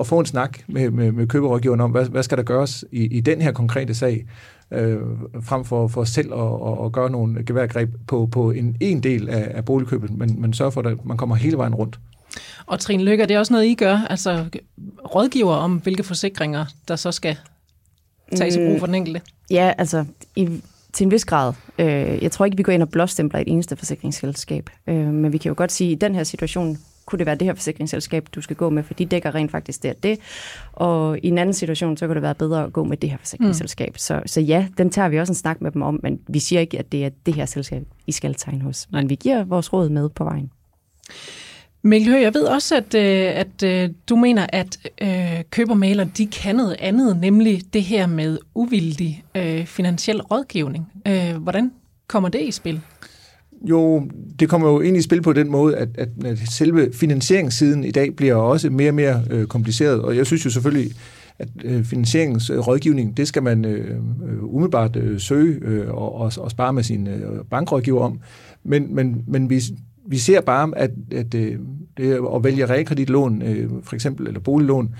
at 0.00 0.06
få 0.06 0.18
en 0.18 0.26
snak 0.26 0.58
med, 0.68 0.90
med, 0.90 1.12
med 1.12 1.26
køberrådgiveren 1.26 1.80
om, 1.80 1.90
hvad, 1.90 2.06
hvad 2.06 2.22
skal 2.22 2.38
der 2.38 2.44
gøres 2.44 2.84
i, 2.92 3.04
i 3.04 3.20
den 3.20 3.42
her 3.42 3.52
konkrete 3.52 3.94
sag, 3.94 4.26
øh, 4.70 4.98
frem 5.42 5.64
for, 5.64 5.88
for 5.88 6.04
selv 6.04 6.32
at, 6.32 6.38
at, 6.40 6.84
at 6.84 6.92
gøre 6.92 7.10
nogle 7.10 7.44
geværgreb 7.44 7.90
på, 8.06 8.28
på 8.32 8.50
en, 8.50 8.76
en 8.80 9.02
del 9.02 9.28
af, 9.28 9.52
af 9.54 9.64
boligkøbet, 9.64 10.10
men, 10.18 10.40
men 10.40 10.52
sørge 10.52 10.72
for, 10.72 10.80
at 10.80 11.04
man 11.04 11.16
kommer 11.16 11.36
hele 11.36 11.56
vejen 11.56 11.74
rundt. 11.74 11.98
Og 12.66 12.80
Trine 12.80 13.04
Lykke, 13.04 13.26
det 13.26 13.34
er 13.34 13.38
også 13.38 13.52
noget, 13.52 13.66
I 13.66 13.74
gør, 13.74 14.06
altså 14.10 14.44
rådgiver 15.14 15.54
om, 15.54 15.76
hvilke 15.76 16.02
forsikringer, 16.02 16.64
der 16.88 16.96
så 16.96 17.12
skal 17.12 17.36
tages 18.36 18.56
i 18.56 18.58
brug 18.58 18.78
for 18.78 18.86
den 18.86 18.94
enkelte? 18.94 19.20
Ja, 19.50 19.72
altså 19.78 20.04
i, 20.36 20.48
til 20.92 21.04
en 21.04 21.10
vis 21.10 21.24
grad. 21.24 21.52
Øh, 21.78 22.22
jeg 22.22 22.32
tror 22.32 22.44
ikke, 22.44 22.56
vi 22.56 22.62
går 22.62 22.72
ind 22.72 22.82
og 22.82 22.88
blåstempler 22.88 23.40
et 23.40 23.48
eneste 23.48 23.76
forsikringsselskab. 23.76 24.70
Øh, 24.86 25.06
men 25.06 25.32
vi 25.32 25.38
kan 25.38 25.48
jo 25.48 25.54
godt 25.56 25.72
sige, 25.72 25.88
at 25.88 25.92
i 25.92 25.98
den 25.98 26.14
her 26.14 26.24
situation 26.24 26.78
kunne 27.10 27.18
det 27.18 27.26
være 27.26 27.34
det 27.34 27.46
her 27.46 27.54
forsikringsselskab, 27.54 28.28
du 28.34 28.40
skal 28.40 28.56
gå 28.56 28.70
med, 28.70 28.82
for 28.82 28.94
de 28.94 29.06
dækker 29.06 29.34
rent 29.34 29.50
faktisk 29.50 29.82
det 29.82 29.90
og 29.90 30.02
det. 30.02 30.18
Og 30.72 31.18
i 31.22 31.28
en 31.28 31.38
anden 31.38 31.54
situation, 31.54 31.96
så 31.96 32.06
kunne 32.06 32.14
det 32.14 32.22
være 32.22 32.34
bedre 32.34 32.64
at 32.64 32.72
gå 32.72 32.84
med 32.84 32.96
det 32.96 33.10
her 33.10 33.18
forsikringsselskab. 33.18 33.88
Mm. 33.88 33.98
Så, 33.98 34.22
så 34.26 34.40
ja, 34.40 34.66
den 34.78 34.90
tager 34.90 35.08
vi 35.08 35.18
også 35.18 35.30
en 35.30 35.34
snak 35.34 35.60
med 35.60 35.70
dem 35.70 35.82
om, 35.82 36.00
men 36.02 36.20
vi 36.28 36.38
siger 36.38 36.60
ikke, 36.60 36.78
at 36.78 36.92
det 36.92 37.04
er 37.04 37.10
det 37.26 37.34
her 37.34 37.46
selskab, 37.46 37.82
I 38.06 38.12
skal 38.12 38.34
tegne 38.34 38.60
hos. 38.60 38.88
Men 38.92 39.10
vi 39.10 39.14
giver 39.14 39.44
vores 39.44 39.72
råd 39.72 39.88
med 39.88 40.08
på 40.08 40.24
vejen. 40.24 40.50
Mikkel 41.82 42.12
Høgh, 42.12 42.22
jeg 42.22 42.34
ved 42.34 42.42
også, 42.42 42.76
at, 42.76 42.94
øh, 42.94 43.40
at 43.40 43.62
øh, 43.64 43.90
du 44.08 44.16
mener, 44.16 44.46
at 44.52 44.78
øh, 45.02 45.44
købermaler 45.50 46.04
de 46.04 46.26
kan 46.26 46.56
noget 46.56 46.76
andet, 46.78 47.20
nemlig 47.20 47.62
det 47.72 47.82
her 47.82 48.06
med 48.06 48.38
uvildig 48.54 49.24
øh, 49.36 49.66
finansiel 49.66 50.22
rådgivning. 50.22 50.86
Øh, 51.08 51.36
hvordan 51.36 51.72
kommer 52.08 52.28
det 52.28 52.40
i 52.40 52.50
spil? 52.50 52.80
Jo, 53.68 54.08
det 54.40 54.48
kommer 54.48 54.68
jo 54.68 54.80
ind 54.80 54.96
i 54.96 55.02
spil 55.02 55.22
på 55.22 55.32
den 55.32 55.50
måde, 55.50 55.76
at, 55.76 55.88
at, 55.94 56.08
at 56.24 56.38
selve 56.38 56.92
finansieringssiden 56.92 57.84
i 57.84 57.90
dag 57.90 58.16
bliver 58.16 58.34
også 58.34 58.70
mere 58.70 58.90
og 58.90 58.94
mere 58.94 59.22
øh, 59.30 59.46
kompliceret, 59.46 60.02
og 60.02 60.16
jeg 60.16 60.26
synes 60.26 60.44
jo 60.44 60.50
selvfølgelig, 60.50 60.92
at 61.38 61.48
øh, 61.64 61.84
finansieringsrådgivning, 61.84 63.16
det 63.16 63.28
skal 63.28 63.42
man 63.42 63.64
øh, 63.64 63.90
øh 63.90 64.44
umiddelbart 64.44 64.96
øh, 64.96 65.20
søge 65.20 65.58
øh, 65.62 65.88
og, 65.88 66.14
og, 66.14 66.32
og 66.38 66.50
spare 66.50 66.72
med 66.72 66.82
sin 66.82 67.06
øh, 67.06 67.44
bankrådgiver 67.50 68.00
om. 68.00 68.20
Men, 68.64 68.94
men, 68.94 69.24
men 69.26 69.50
vi, 69.50 69.62
vi 70.10 70.18
ser 70.18 70.40
bare, 70.40 70.70
at, 70.76 70.90
at 71.12 71.34
øh, 71.34 71.58
det 71.96 72.20
at 72.34 72.44
vælge 72.44 72.66
realkreditlån, 72.66 73.42
øh, 73.42 73.70
for 73.82 73.94
eksempel, 73.94 74.26
eller 74.26 74.40
boliglån, 74.40 74.94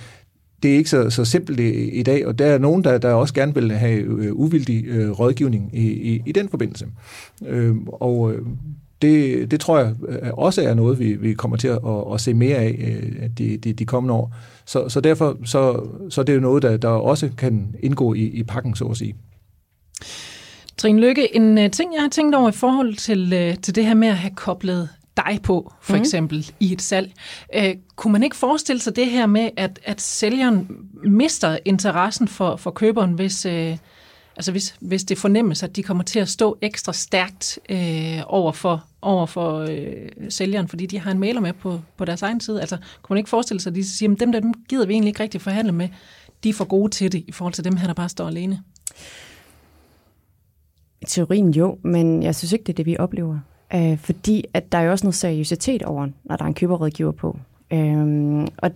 det 0.63 0.73
er 0.73 0.77
ikke 0.77 0.91
så, 0.91 1.11
så 1.11 1.25
simpelt 1.25 1.61
i, 1.61 1.91
i 1.91 2.03
dag, 2.03 2.27
og 2.27 2.39
der 2.39 2.47
er 2.47 2.59
nogen, 2.59 2.85
der, 2.85 2.99
der 2.99 3.13
også 3.13 3.35
gerne 3.35 3.55
vil 3.55 3.73
have 3.73 4.01
øh, 4.01 4.35
uvildig 4.35 4.85
øh, 4.87 5.11
rådgivning 5.11 5.71
i, 5.73 6.15
i, 6.15 6.23
i 6.27 6.33
den 6.33 6.49
forbindelse. 6.49 6.87
Øh, 7.47 7.77
og 7.87 8.33
øh, 8.33 8.47
det, 9.03 9.51
det 9.51 9.61
tror 9.61 9.79
jeg 9.79 9.95
øh, 10.09 10.31
også 10.33 10.63
er 10.63 10.75
noget, 10.75 10.99
vi, 10.99 11.13
vi 11.13 11.35
kommer 11.35 11.57
til 11.57 11.69
at, 11.69 11.79
at 12.15 12.21
se 12.21 12.35
mere 12.35 12.57
af 12.57 12.77
øh, 12.79 13.29
de, 13.39 13.57
de, 13.57 13.73
de 13.73 13.87
kommende 13.87 14.15
år. 14.15 14.35
Så, 14.67 14.89
så 14.89 15.01
derfor 15.01 15.39
så, 15.45 15.89
så 16.11 16.23
det 16.23 16.33
er 16.33 16.37
det 16.37 16.43
noget, 16.43 16.63
der, 16.63 16.77
der 16.77 16.89
også 16.89 17.31
kan 17.39 17.75
indgå 17.83 18.15
i, 18.15 18.23
i 18.23 18.43
pakken, 18.43 18.75
så 18.75 18.85
at 18.85 18.97
sige. 18.97 19.15
Trine 20.77 21.01
Lykke, 21.01 21.37
en 21.37 21.71
ting, 21.71 21.95
jeg 21.95 22.03
har 22.03 22.09
tænkt 22.09 22.35
over 22.35 22.49
i 22.49 22.53
forhold 22.53 22.95
til, 22.95 23.57
til 23.63 23.75
det 23.75 23.87
her 23.87 23.95
med 23.95 24.09
at 24.09 24.17
have 24.17 24.35
koblet 24.35 24.89
dig 25.17 25.41
på, 25.43 25.73
for 25.81 25.95
mm. 25.95 26.01
eksempel, 26.01 26.51
i 26.61 26.73
et 26.73 26.83
salg. 26.83 27.13
Uh, 27.59 27.65
kunne 27.97 28.13
man 28.13 28.23
ikke 28.23 28.37
forestille 28.37 28.83
sig 28.83 28.97
det 28.97 29.07
her 29.07 29.27
med, 29.27 29.51
at, 29.57 29.81
at 29.85 30.01
sælgeren 30.01 30.69
mister 31.05 31.59
interessen 31.65 32.29
for, 32.29 32.57
for 32.57 32.71
køberen, 32.71 33.13
hvis, 33.13 33.47
uh, 33.47 33.77
altså 34.37 34.53
hvis, 34.53 34.75
hvis 34.81 35.05
det 35.05 35.19
fornemmes, 35.19 35.63
at 35.63 35.77
de 35.77 35.83
kommer 35.83 36.05
til 36.05 36.19
at 36.19 36.29
stå 36.29 36.59
ekstra 36.63 36.93
stærkt 36.93 37.59
uh, 37.71 37.77
over 38.27 38.53
for, 38.53 38.85
over 39.03 39.27
for 39.27 39.63
uh, 39.63 39.69
sælgeren, 40.29 40.69
fordi 40.69 40.87
de 40.87 40.99
har 40.99 41.11
en 41.11 41.19
mailer 41.19 41.41
med 41.41 41.53
på, 41.53 41.81
på 41.97 42.05
deres 42.05 42.23
egen 42.23 42.41
side? 42.41 42.61
Altså, 42.61 42.77
kunne 42.77 43.15
man 43.15 43.19
ikke 43.19 43.31
forestille 43.31 43.61
sig, 43.61 43.71
at 43.71 43.77
de 43.77 43.85
siger, 43.85 44.13
at 44.13 44.21
dem 44.21 44.33
der 44.33 44.41
dem 44.41 44.55
gider 44.69 44.87
vi 44.87 44.93
egentlig 44.93 45.09
ikke 45.09 45.23
rigtig 45.23 45.41
forhandle 45.41 45.73
med, 45.73 45.89
de 46.45 46.49
er 46.49 46.55
for 46.55 46.65
gode 46.65 46.91
til 46.91 47.13
det, 47.13 47.25
i 47.27 47.33
forhold 47.33 47.55
til 47.55 47.65
dem 47.65 47.77
her, 47.77 47.87
der 47.87 47.95
bare 47.95 48.09
står 48.09 48.27
alene? 48.27 48.63
I 51.03 51.05
teorien 51.05 51.51
jo, 51.51 51.79
men 51.83 52.23
jeg 52.23 52.35
synes 52.35 52.53
ikke, 52.53 52.63
det 52.63 52.73
er 52.73 52.77
det, 52.77 52.87
vi 52.87 52.97
oplever. 52.99 53.39
Øh, 53.75 53.99
fordi 53.99 54.45
at 54.55 54.73
der 54.73 54.79
er 54.79 54.83
jo 54.83 54.91
også 54.91 55.07
noget 55.07 55.15
seriøsitet 55.15 55.83
over, 55.83 56.09
når 56.25 56.37
der 56.37 56.45
er 56.45 56.49
en 56.49 56.55
køberrådgiver 56.55 57.13
på. 57.13 57.39
Øh, 57.73 58.47
og 58.59 58.71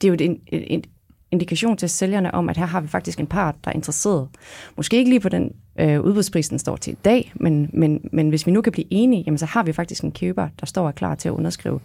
det 0.00 0.08
er 0.08 0.08
jo 0.08 0.16
en, 0.20 0.40
en 0.46 0.84
indikation 1.30 1.76
til 1.76 1.88
sælgerne 1.88 2.34
om, 2.34 2.48
at 2.48 2.56
her 2.56 2.66
har 2.66 2.80
vi 2.80 2.88
faktisk 2.88 3.20
en 3.20 3.26
part, 3.26 3.54
der 3.64 3.70
er 3.70 3.74
interesseret. 3.74 4.28
Måske 4.76 4.96
ikke 4.96 5.10
lige 5.10 5.20
på 5.20 5.28
den 5.28 5.52
øh, 5.78 6.00
udbudspris, 6.00 6.48
den 6.48 6.58
står 6.58 6.76
til 6.76 6.92
i 6.92 6.96
dag, 7.04 7.32
men, 7.34 7.70
men, 7.72 8.08
men 8.12 8.28
hvis 8.28 8.46
vi 8.46 8.52
nu 8.52 8.60
kan 8.60 8.72
blive 8.72 8.86
enige, 8.90 9.22
jamen, 9.26 9.38
så 9.38 9.46
har 9.46 9.62
vi 9.62 9.72
faktisk 9.72 10.04
en 10.04 10.12
køber, 10.12 10.48
der 10.60 10.66
står 10.66 10.86
og 10.86 10.94
klar 10.94 11.14
til 11.14 11.28
at 11.28 11.32
underskrive. 11.32 11.80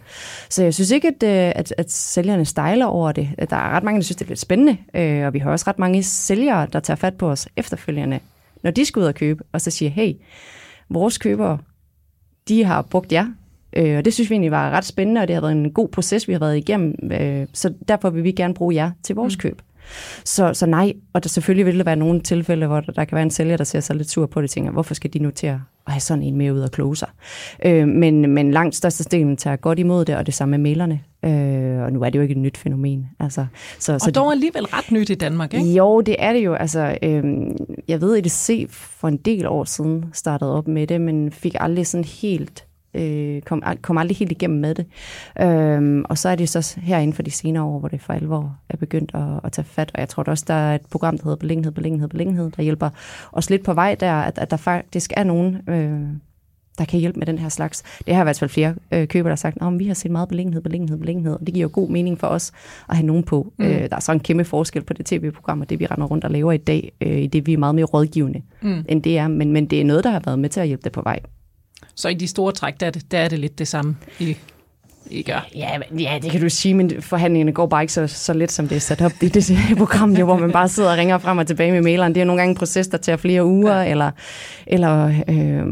Så 0.50 0.62
jeg 0.62 0.74
synes 0.74 0.90
ikke, 0.90 1.08
at, 1.08 1.22
øh, 1.22 1.52
at, 1.60 1.74
at 1.78 1.90
sælgerne 1.90 2.44
stejler 2.44 2.86
over 2.86 3.12
det. 3.12 3.28
Der 3.50 3.56
er 3.56 3.70
ret 3.70 3.84
mange, 3.84 3.98
der 3.98 4.04
synes, 4.04 4.16
det 4.16 4.24
er 4.24 4.28
lidt 4.28 4.40
spændende, 4.40 4.76
øh, 4.94 5.26
og 5.26 5.32
vi 5.32 5.38
har 5.38 5.50
også 5.50 5.64
ret 5.68 5.78
mange 5.78 6.02
sælgere, 6.02 6.66
der 6.72 6.80
tager 6.80 6.96
fat 6.96 7.14
på 7.14 7.30
os 7.30 7.48
efterfølgende 7.56 8.20
når 8.64 8.70
de 8.70 8.84
skal 8.84 9.00
ud 9.00 9.06
og 9.06 9.14
købe, 9.14 9.44
og 9.52 9.60
så 9.60 9.70
siger, 9.70 9.90
hey, 9.90 10.12
vores 10.88 11.18
købere, 11.18 11.58
de 12.48 12.64
har 12.64 12.82
brugt 12.82 13.12
jer, 13.12 13.26
øh, 13.76 13.98
og 13.98 14.04
det 14.04 14.14
synes 14.14 14.30
vi 14.30 14.34
egentlig 14.34 14.50
var 14.50 14.70
ret 14.70 14.84
spændende, 14.84 15.20
og 15.20 15.28
det 15.28 15.34
har 15.34 15.40
været 15.40 15.52
en 15.52 15.70
god 15.70 15.88
proces, 15.88 16.28
vi 16.28 16.32
har 16.32 16.40
været 16.40 16.56
igennem, 16.56 16.94
øh, 17.12 17.46
så 17.52 17.74
derfor 17.88 18.10
vil 18.10 18.24
vi 18.24 18.32
gerne 18.32 18.54
bruge 18.54 18.74
jer 18.74 18.90
til 19.02 19.14
vores 19.14 19.36
mm. 19.36 19.40
køb. 19.40 19.62
Så, 20.24 20.54
så 20.54 20.66
nej, 20.66 20.92
og 21.12 21.22
der 21.22 21.28
selvfølgelig 21.28 21.66
vil 21.66 21.78
der 21.78 21.84
være 21.84 21.96
nogle 21.96 22.20
tilfælde, 22.20 22.66
hvor 22.66 22.80
der, 22.80 22.92
der 22.92 23.04
kan 23.04 23.16
være 23.16 23.22
en 23.22 23.30
sælger, 23.30 23.56
der 23.56 23.64
ser 23.64 23.80
sig 23.80 23.96
lidt 23.96 24.10
sur 24.10 24.26
på 24.26 24.40
det, 24.40 24.46
og 24.46 24.50
tænker, 24.50 24.72
hvorfor 24.72 24.94
skal 24.94 25.12
de 25.12 25.18
nu 25.18 25.30
til 25.30 25.46
at 25.46 25.56
have 25.86 26.00
sådan 26.00 26.22
en 26.22 26.36
med 26.36 26.52
ud 26.52 26.60
og 26.60 26.70
kloge 26.70 26.96
sig? 26.96 27.08
Øh, 27.64 27.88
men, 27.88 28.30
men 28.30 28.50
langt 28.50 28.74
størstedelen 28.74 29.36
tager 29.36 29.56
godt 29.56 29.78
imod 29.78 30.04
det, 30.04 30.16
og 30.16 30.26
det 30.26 30.34
samme 30.34 30.50
med 30.50 30.62
mailerne. 30.62 31.00
Øh, 31.24 31.82
og 31.82 31.92
nu 31.92 32.02
er 32.02 32.10
det 32.10 32.18
jo 32.18 32.22
ikke 32.22 32.32
et 32.32 32.38
nyt 32.38 32.56
fænomen. 32.56 33.06
Altså, 33.20 33.46
så, 33.78 33.94
og 33.94 34.00
så 34.00 34.10
dog 34.10 34.32
alligevel 34.32 34.64
ret 34.64 34.92
nyt 34.92 35.10
i 35.10 35.14
Danmark, 35.14 35.54
ikke? 35.54 35.72
Jo, 35.72 36.00
det 36.00 36.16
er 36.18 36.32
det 36.32 36.40
jo. 36.44 36.54
Altså, 36.54 36.98
øh, 37.02 37.24
jeg 37.88 38.00
ved, 38.00 38.16
at 38.16 38.24
det 38.24 38.66
for 38.70 39.08
en 39.08 39.16
del 39.16 39.46
år 39.46 39.64
siden 39.64 40.04
startede 40.12 40.56
op 40.56 40.68
med 40.68 40.86
det, 40.86 41.00
men 41.00 41.32
fik 41.32 41.54
aldrig 41.60 41.86
sådan 41.86 42.04
helt 42.04 42.64
øh, 42.94 43.42
kom, 43.42 43.62
kom 43.82 43.98
aldrig 43.98 44.16
helt 44.16 44.32
igennem 44.32 44.60
med 44.60 44.74
det. 44.74 44.86
Øhm, 45.40 46.04
og 46.08 46.18
så 46.18 46.28
er 46.28 46.34
det 46.34 46.48
så 46.48 46.80
herinde 46.82 47.12
for 47.12 47.22
de 47.22 47.30
senere 47.30 47.64
år, 47.64 47.78
hvor 47.78 47.88
det 47.88 48.00
for 48.00 48.12
alvor 48.12 48.56
er 48.68 48.76
begyndt 48.76 49.10
at, 49.14 49.40
at 49.44 49.52
tage 49.52 49.64
fat. 49.64 49.90
Og 49.94 50.00
jeg 50.00 50.08
tror 50.08 50.22
også, 50.22 50.44
der 50.48 50.54
er 50.54 50.74
et 50.74 50.86
program, 50.90 51.18
der 51.18 51.24
hedder 51.24 51.36
Beliggenhed, 51.36 51.72
Beliggenhed, 51.72 52.08
Beliggenhed, 52.08 52.50
der 52.50 52.62
hjælper 52.62 52.90
os 53.32 53.50
lidt 53.50 53.64
på 53.64 53.74
vej 53.74 53.94
der, 53.94 54.12
at, 54.12 54.38
at 54.38 54.50
der 54.50 54.56
faktisk 54.56 55.12
er 55.16 55.24
nogen, 55.24 55.58
øh, 55.68 56.00
der 56.78 56.84
kan 56.84 57.00
hjælpe 57.00 57.18
med 57.18 57.26
den 57.26 57.38
her 57.38 57.48
slags. 57.48 57.82
Det 58.06 58.14
har 58.14 58.22
i 58.22 58.24
hvert 58.24 58.38
fald 58.38 58.50
flere 58.50 58.74
øh, 58.92 59.08
køber, 59.08 59.28
der 59.28 59.32
har 59.32 59.36
sagt, 59.36 59.56
at 59.60 59.78
vi 59.78 59.86
har 59.86 59.94
set 59.94 60.10
meget 60.10 60.28
beliggenhed, 60.28 60.62
beliggenhed, 60.62 60.98
beliggenhed, 60.98 61.32
og 61.32 61.40
det 61.40 61.54
giver 61.54 61.62
jo 61.62 61.70
god 61.72 61.88
mening 61.88 62.20
for 62.20 62.26
os 62.26 62.52
at 62.88 62.96
have 62.96 63.06
nogen 63.06 63.22
på. 63.22 63.52
Mm. 63.58 63.64
Øh, 63.64 63.80
der 63.80 63.96
er 63.96 64.00
så 64.00 64.12
en 64.12 64.20
kæmpe 64.20 64.44
forskel 64.44 64.82
på 64.82 64.92
det 64.92 65.06
tv-program 65.06 65.60
og 65.60 65.70
det, 65.70 65.80
vi 65.80 65.86
render 65.86 66.06
rundt 66.06 66.24
og 66.24 66.30
laver 66.30 66.52
i 66.52 66.56
dag, 66.56 66.92
øh, 67.00 67.18
i 67.18 67.26
det 67.26 67.46
vi 67.46 67.52
er 67.52 67.58
meget 67.58 67.74
mere 67.74 67.84
rådgivende, 67.84 68.42
mm. 68.62 68.84
end 68.88 69.02
det 69.02 69.18
er. 69.18 69.28
Men, 69.28 69.52
men 69.52 69.66
det 69.66 69.80
er 69.80 69.84
noget, 69.84 70.04
der 70.04 70.10
har 70.10 70.22
været 70.24 70.38
med 70.38 70.48
til 70.48 70.60
at 70.60 70.66
hjælpe 70.66 70.84
det 70.84 70.92
på 70.92 71.02
vej. 71.02 71.20
Så 71.94 72.08
i 72.08 72.14
de 72.14 72.26
store 72.26 72.52
træk, 72.52 72.80
der 72.80 72.86
er 72.86 72.90
det, 72.90 73.10
der 73.10 73.18
er 73.18 73.28
det 73.28 73.38
lidt 73.38 73.58
det 73.58 73.68
samme, 73.68 73.96
I, 74.18 74.36
I 75.10 75.22
gør? 75.22 75.46
Ja, 75.54 75.78
ja, 75.98 76.18
det 76.22 76.30
kan 76.30 76.40
du 76.40 76.48
sige, 76.48 76.74
men 76.74 77.02
forhandlingerne 77.02 77.52
går 77.52 77.66
bare 77.66 77.82
ikke 77.82 77.92
så, 77.92 78.06
så 78.06 78.32
let, 78.32 78.52
som 78.52 78.68
det 78.68 78.76
er 78.76 78.80
sat 78.80 79.02
op 79.02 79.12
i 79.22 79.28
det 79.28 79.58
program, 79.78 80.12
jo, 80.12 80.24
hvor 80.24 80.38
man 80.38 80.52
bare 80.52 80.68
sidder 80.68 80.90
og 80.92 80.98
ringer 80.98 81.18
frem 81.18 81.38
og 81.38 81.46
tilbage 81.46 81.72
med 81.72 81.82
maileren. 81.82 82.14
Det 82.14 82.20
er 82.20 82.24
nogle 82.24 82.40
gange 82.40 82.50
en 82.50 82.56
proces, 82.56 82.88
der 82.88 82.98
tager 82.98 83.16
flere 83.16 83.44
uger, 83.44 83.80
ja. 83.80 83.90
eller, 83.90 84.10
eller 84.66 85.12
øh, 85.28 85.66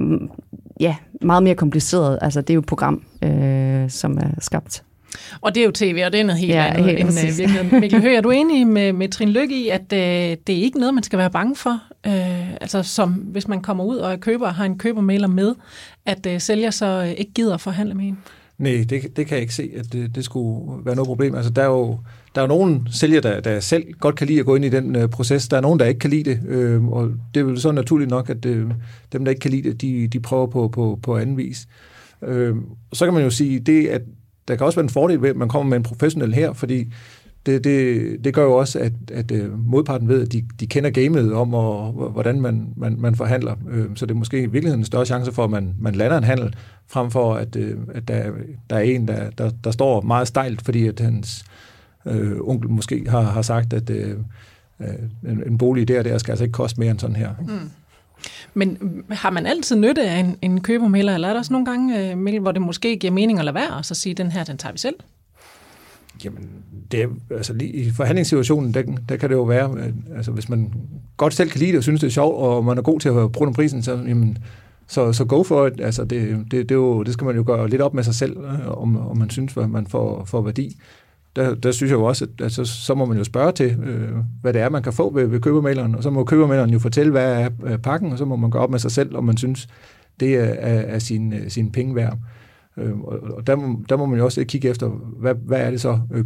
ja, 0.82 0.96
meget 1.20 1.42
mere 1.42 1.54
kompliceret. 1.54 2.18
Altså, 2.22 2.40
det 2.40 2.50
er 2.50 2.54
jo 2.54 2.60
et 2.60 2.66
program, 2.66 3.02
øh, 3.22 3.90
som 3.90 4.18
er 4.18 4.30
skabt 4.38 4.82
og 5.40 5.54
det 5.54 5.60
er 5.60 5.64
jo 5.64 5.70
tv, 5.70 6.02
og 6.04 6.12
det 6.12 6.20
er 6.20 6.24
noget 6.24 6.40
helt 6.40 6.52
ja, 6.52 6.66
andet 6.66 6.84
helt 6.84 7.00
end 7.00 7.08
uh, 7.08 7.14
virkeligheden. 7.14 7.70
Mikkel 7.80 8.00
Høgh, 8.00 8.16
er 8.16 8.20
du 8.20 8.30
enig 8.30 8.66
med, 8.66 8.92
med 8.92 9.08
Trine 9.08 9.32
Lykke 9.32 9.62
i, 9.62 9.68
at 9.68 9.80
uh, 9.80 9.98
det 10.46 10.48
er 10.48 10.62
ikke 10.62 10.78
noget, 10.78 10.94
man 10.94 11.02
skal 11.02 11.18
være 11.18 11.30
bange 11.30 11.56
for? 11.56 11.82
Uh, 12.06 12.52
altså 12.52 12.82
som 12.82 13.10
hvis 13.12 13.48
man 13.48 13.62
kommer 13.62 13.84
ud 13.84 13.96
og 13.96 14.12
er 14.12 14.16
køber 14.16 14.46
og 14.46 14.54
har 14.54 14.64
en 14.64 14.78
købermailer 14.78 15.28
med, 15.28 15.54
at 16.06 16.26
uh, 16.26 16.38
sælger 16.38 16.70
så 16.70 17.00
uh, 17.00 17.10
ikke 17.10 17.32
gider 17.34 17.54
at 17.54 17.60
forhandle 17.60 17.94
med 17.94 18.04
en? 18.04 18.18
Nej, 18.58 18.84
det, 18.88 19.16
det 19.16 19.26
kan 19.26 19.34
jeg 19.34 19.40
ikke 19.40 19.54
se, 19.54 19.70
at 19.76 19.92
det, 19.92 20.14
det 20.14 20.24
skulle 20.24 20.84
være 20.84 20.94
noget 20.94 21.06
problem. 21.06 21.34
Altså 21.34 21.50
der 21.50 21.62
er 21.62 21.66
jo, 21.66 21.98
der 22.34 22.40
er 22.40 22.44
jo 22.44 22.48
nogle 22.48 22.80
sælgere, 22.90 23.22
der, 23.22 23.40
der 23.40 23.60
selv 23.60 23.92
godt 24.00 24.16
kan 24.16 24.26
lide 24.26 24.40
at 24.40 24.46
gå 24.46 24.54
ind 24.54 24.64
i 24.64 24.68
den 24.68 24.96
øh, 24.96 25.08
proces. 25.08 25.48
Der 25.48 25.56
er 25.56 25.60
nogen, 25.60 25.78
der 25.78 25.86
ikke 25.86 25.98
kan 25.98 26.10
lide 26.10 26.30
det, 26.30 26.40
øh, 26.48 26.84
og 26.84 27.10
det 27.34 27.40
er 27.40 27.44
vel 27.44 27.60
så 27.60 27.72
naturligt 27.72 28.10
nok, 28.10 28.30
at 28.30 28.46
øh, 28.46 28.70
dem, 29.12 29.24
der 29.24 29.30
ikke 29.30 29.40
kan 29.40 29.50
lide 29.50 29.68
det, 29.70 29.80
de, 29.80 30.08
de 30.08 30.20
prøver 30.20 30.46
på, 30.46 30.68
på, 30.68 30.98
på 31.02 31.16
anden 31.16 31.36
vis. 31.36 31.66
Øh, 32.22 32.56
så 32.92 33.04
kan 33.04 33.14
man 33.14 33.22
jo 33.22 33.30
sige, 33.30 33.60
det 33.60 33.86
at 33.86 34.02
der 34.48 34.56
kan 34.56 34.66
også 34.66 34.76
være 34.76 34.84
en 34.84 34.90
fordel 34.90 35.22
ved, 35.22 35.30
at 35.30 35.36
man 35.36 35.48
kommer 35.48 35.70
med 35.70 35.76
en 35.76 35.82
professionel 35.82 36.34
her, 36.34 36.52
fordi 36.52 36.92
det, 37.46 37.64
det, 37.64 38.24
det 38.24 38.34
gør 38.34 38.44
jo 38.44 38.52
også, 38.52 38.78
at, 38.78 38.92
at 39.12 39.30
øh, 39.30 39.58
modparten 39.66 40.08
ved, 40.08 40.22
at 40.22 40.32
de, 40.32 40.42
de 40.60 40.66
kender 40.66 40.90
gamet 40.90 41.32
om, 41.32 41.54
og, 41.54 41.92
hvordan 41.92 42.40
man, 42.40 42.68
man, 42.76 42.96
man 42.98 43.14
forhandler. 43.14 43.54
Øh, 43.70 43.86
så 43.94 44.06
det 44.06 44.14
er 44.14 44.18
måske 44.18 44.42
i 44.42 44.46
virkeligheden 44.46 44.80
en 44.80 44.84
større 44.84 45.06
chance 45.06 45.32
for, 45.32 45.44
at 45.44 45.50
man, 45.50 45.74
man 45.78 45.94
lander 45.94 46.18
en 46.18 46.24
handel, 46.24 46.54
frem 46.88 47.10
for 47.10 47.34
at, 47.34 47.56
øh, 47.56 47.76
at 47.94 48.08
der, 48.08 48.30
der 48.70 48.76
er 48.76 48.80
en, 48.80 49.08
der, 49.08 49.30
der, 49.30 49.50
der 49.64 49.70
står 49.70 50.00
meget 50.00 50.28
stejlt, 50.28 50.62
fordi 50.64 50.86
at 50.86 51.00
hans 51.00 51.44
øh, 51.46 51.71
onkel 52.40 52.70
måske 52.70 53.04
har, 53.08 53.22
har 53.22 53.42
sagt, 53.42 53.72
at 53.72 53.90
øh, 53.90 54.16
en, 55.28 55.42
en 55.46 55.58
bolig 55.58 55.88
der, 55.88 56.02
der 56.02 56.18
skal 56.18 56.32
altså 56.32 56.44
ikke 56.44 56.52
koste 56.52 56.80
mere 56.80 56.90
end 56.90 56.98
sådan 56.98 57.16
her. 57.16 57.30
Mm. 57.40 57.70
Men 58.54 58.78
har 59.10 59.30
man 59.30 59.46
altid 59.46 59.76
nytte 59.76 60.02
af 60.02 60.18
en, 60.18 60.36
en 60.42 60.60
købermælder, 60.60 61.14
eller 61.14 61.28
er 61.28 61.32
der 61.32 61.38
også 61.38 61.52
nogle 61.52 61.66
gange, 61.66 62.16
Mikkel, 62.16 62.40
hvor 62.40 62.52
det 62.52 62.62
måske 62.62 62.96
giver 62.96 63.12
mening 63.12 63.38
at 63.38 63.44
lade 63.44 63.54
være, 63.54 63.70
og 63.70 63.84
så 63.84 63.94
sige, 63.94 64.14
den 64.14 64.32
her, 64.32 64.44
den 64.44 64.58
tager 64.58 64.72
vi 64.72 64.78
selv? 64.78 64.94
Jamen, 66.24 66.48
det 66.92 67.02
er, 67.02 67.08
altså, 67.30 67.52
lige 67.52 67.72
i 67.72 67.90
forhandlingssituationen, 67.90 68.74
der, 68.74 68.82
der 69.08 69.16
kan 69.16 69.28
det 69.28 69.34
jo 69.34 69.42
være, 69.42 69.92
altså 70.16 70.30
hvis 70.30 70.48
man 70.48 70.72
godt 71.16 71.34
selv 71.34 71.50
kan 71.50 71.60
lide 71.60 71.70
det 71.70 71.78
og 71.78 71.82
synes, 71.82 72.00
det 72.00 72.06
er 72.06 72.10
sjovt, 72.10 72.36
og 72.36 72.64
man 72.64 72.78
er 72.78 72.82
god 72.82 73.00
til 73.00 73.08
at 73.08 73.32
bruge 73.32 73.54
prisen, 73.54 73.82
så, 73.82 73.92
jamen, 73.92 74.38
så, 74.86 75.12
så 75.12 75.24
go 75.24 75.42
for 75.42 75.66
it. 75.66 75.80
Altså, 75.80 76.04
det, 76.04 76.44
det, 76.50 76.50
det, 76.50 76.70
er 76.70 76.74
jo, 76.74 77.02
det 77.02 77.12
skal 77.12 77.24
man 77.24 77.36
jo 77.36 77.44
gøre 77.46 77.68
lidt 77.68 77.82
op 77.82 77.94
med 77.94 78.02
sig 78.02 78.14
selv, 78.14 78.36
om, 78.66 78.96
om 78.96 79.16
man 79.16 79.30
synes, 79.30 79.56
at 79.56 79.70
man 79.70 79.86
får, 79.86 80.24
får 80.24 80.42
værdi 80.42 80.76
der, 81.36 81.54
der 81.54 81.72
synes 81.72 81.90
jeg 81.90 81.96
jo 81.96 82.04
også, 82.04 82.24
at 82.24 82.44
altså, 82.44 82.64
så 82.64 82.94
må 82.94 83.04
man 83.04 83.18
jo 83.18 83.24
spørge 83.24 83.52
til, 83.52 83.78
øh, 83.84 84.10
hvad 84.42 84.52
det 84.52 84.60
er, 84.60 84.68
man 84.68 84.82
kan 84.82 84.92
få 84.92 85.12
ved, 85.12 85.26
ved 85.26 85.40
købermaleren, 85.40 85.94
og 85.94 86.02
så 86.02 86.10
må 86.10 86.24
købermæleren 86.24 86.70
jo 86.70 86.78
fortælle, 86.78 87.12
hvad 87.12 87.48
er 87.66 87.76
pakken, 87.76 88.12
og 88.12 88.18
så 88.18 88.24
må 88.24 88.36
man 88.36 88.50
gå 88.50 88.58
op 88.58 88.70
med 88.70 88.78
sig 88.78 88.90
selv, 88.90 89.16
om 89.16 89.24
man 89.24 89.36
synes, 89.36 89.68
det 90.20 90.34
er, 90.34 90.44
er, 90.44 90.80
er 90.80 90.98
sin, 90.98 91.32
øh, 91.32 91.50
sin 91.50 91.72
penge 91.72 91.94
værd. 91.94 92.18
Øh, 92.76 93.00
og 93.00 93.46
der, 93.46 93.56
må, 93.56 93.84
der 93.88 93.96
må 93.96 94.06
man 94.06 94.18
jo 94.18 94.24
også 94.24 94.44
kigge 94.44 94.68
efter, 94.68 94.88
hvad, 95.20 95.34
hvad 95.34 95.60
er 95.60 95.70
det 95.70 95.80
så 95.80 96.00
øh, 96.12 96.24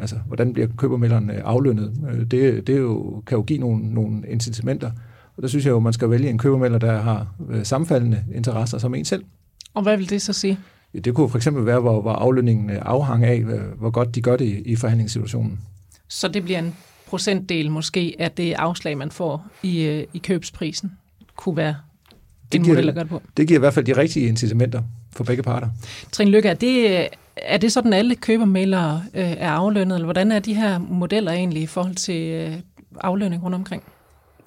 altså 0.00 0.16
hvordan 0.26 0.52
bliver 0.52 0.68
købermælderen 0.76 1.30
øh, 1.30 1.40
aflønnet? 1.44 1.92
Øh, 2.12 2.20
det, 2.20 2.66
det 2.66 2.78
jo, 2.78 3.22
kan 3.26 3.38
jo 3.38 3.42
give 3.42 3.58
nogle, 3.58 3.94
nogle 3.94 4.22
incitamenter, 4.28 4.90
og 5.36 5.42
der 5.42 5.48
synes 5.48 5.64
jeg 5.64 5.70
jo, 5.70 5.80
man 5.80 5.92
skal 5.92 6.10
vælge 6.10 6.30
en 6.30 6.38
købermælder, 6.38 6.78
der 6.78 7.00
har 7.00 7.34
øh, 7.50 7.64
sammenfaldende 7.64 8.24
interesser 8.34 8.78
som 8.78 8.94
en 8.94 9.04
selv. 9.04 9.24
Og 9.74 9.82
hvad 9.82 9.96
vil 9.96 10.10
det 10.10 10.22
så 10.22 10.32
sige? 10.32 10.58
Det 11.04 11.14
kunne 11.14 11.28
for 11.28 11.36
eksempel 11.36 11.66
være, 11.66 11.80
hvor, 11.80 12.00
hvor 12.00 12.12
aflønningen 12.12 12.70
afhang 12.70 13.24
af, 13.24 13.42
hvor 13.78 13.90
godt 13.90 14.14
de 14.14 14.22
gør 14.22 14.36
det 14.36 14.44
i, 14.44 14.62
i 14.62 14.76
forhandlingssituationen. 14.76 15.60
Så 16.08 16.28
det 16.28 16.44
bliver 16.44 16.58
en 16.58 16.74
procentdel 17.06 17.70
måske 17.70 18.16
af 18.18 18.30
det 18.30 18.52
afslag, 18.52 18.98
man 18.98 19.10
får 19.10 19.46
i, 19.62 19.82
øh, 19.82 20.06
i 20.12 20.18
købsprisen, 20.18 20.92
kunne 21.36 21.56
være 21.56 21.74
det 22.52 22.58
en 22.58 22.64
giver, 22.64 22.76
model 22.76 22.88
at 22.88 22.94
gøre 22.94 23.04
det 23.04 23.10
på? 23.10 23.22
Det 23.36 23.48
giver 23.48 23.58
i 23.58 23.60
hvert 23.60 23.74
fald 23.74 23.84
de 23.84 23.96
rigtige 23.96 24.28
incitamenter 24.28 24.82
for 25.12 25.24
begge 25.24 25.42
parter. 25.42 25.68
Trine 26.12 26.30
Lykke, 26.30 26.48
er 26.48 26.54
det, 26.54 27.08
er 27.36 27.56
det 27.56 27.72
sådan, 27.72 27.92
at 27.92 27.98
alle 27.98 28.14
købermailere 28.14 29.02
øh, 29.14 29.30
er 29.30 29.50
aflønnet, 29.50 29.94
eller 29.94 30.06
hvordan 30.06 30.32
er 30.32 30.38
de 30.38 30.54
her 30.54 30.78
modeller 30.78 31.32
egentlig 31.32 31.62
i 31.62 31.66
forhold 31.66 31.94
til 31.94 32.32
øh, 32.32 32.54
aflønning 33.00 33.44
rundt 33.44 33.54
omkring? 33.54 33.82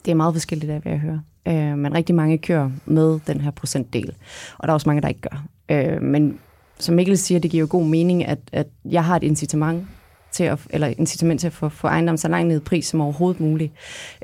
Det 0.05 0.11
er 0.11 0.15
meget 0.15 0.33
forskelligt 0.33 0.71
af, 0.71 0.79
hvad 0.79 0.91
jeg 0.91 1.01
hører. 1.01 1.19
Øh, 1.47 1.77
men 1.77 1.93
rigtig 1.93 2.15
mange 2.15 2.37
kører 2.37 2.71
med 2.85 3.19
den 3.27 3.41
her 3.41 3.51
procentdel, 3.51 4.13
og 4.57 4.67
der 4.67 4.69
er 4.69 4.73
også 4.73 4.89
mange, 4.89 5.01
der 5.01 5.07
ikke 5.07 5.21
gør. 5.21 5.45
Øh, 5.71 6.01
men 6.01 6.39
som 6.79 6.95
Mikkel 6.95 7.17
siger, 7.17 7.39
det 7.39 7.51
giver 7.51 7.61
jo 7.61 7.67
god 7.69 7.85
mening, 7.85 8.25
at, 8.25 8.39
at 8.51 8.67
jeg 8.85 9.05
har 9.05 9.15
et 9.15 9.23
incitament 9.23 9.87
til 10.31 10.43
at, 10.43 10.59
eller 10.69 10.87
incitament 10.97 11.39
til 11.39 11.47
at 11.47 11.53
få, 11.53 11.69
få 11.69 11.87
ejendommen 11.87 12.17
så 12.17 12.27
langt 12.27 12.47
ned 12.47 12.57
i 12.57 12.63
pris 12.63 12.85
som 12.85 13.01
overhovedet 13.01 13.39
muligt. 13.39 13.73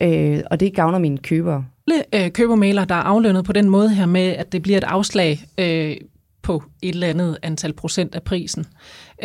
Øh, 0.01 0.41
og 0.51 0.60
det 0.60 0.75
gavner 0.75 0.99
mine 0.99 1.17
købere. 1.17 1.65
Øh, 2.13 2.32
købermailer, 2.32 2.86
der 2.86 2.95
er 2.95 3.01
aflønnet 3.01 3.45
på 3.45 3.54
den 3.54 3.69
måde 3.69 3.89
her 3.89 4.06
med, 4.06 4.27
at 4.27 4.51
det 4.51 4.62
bliver 4.62 4.77
et 4.77 4.84
afslag 4.84 5.39
øh, 5.58 5.97
på 6.41 6.63
et 6.82 6.89
eller 6.89 7.08
andet 7.08 7.38
antal 7.41 7.73
procent 7.73 8.15
af 8.15 8.23
prisen. 8.23 8.65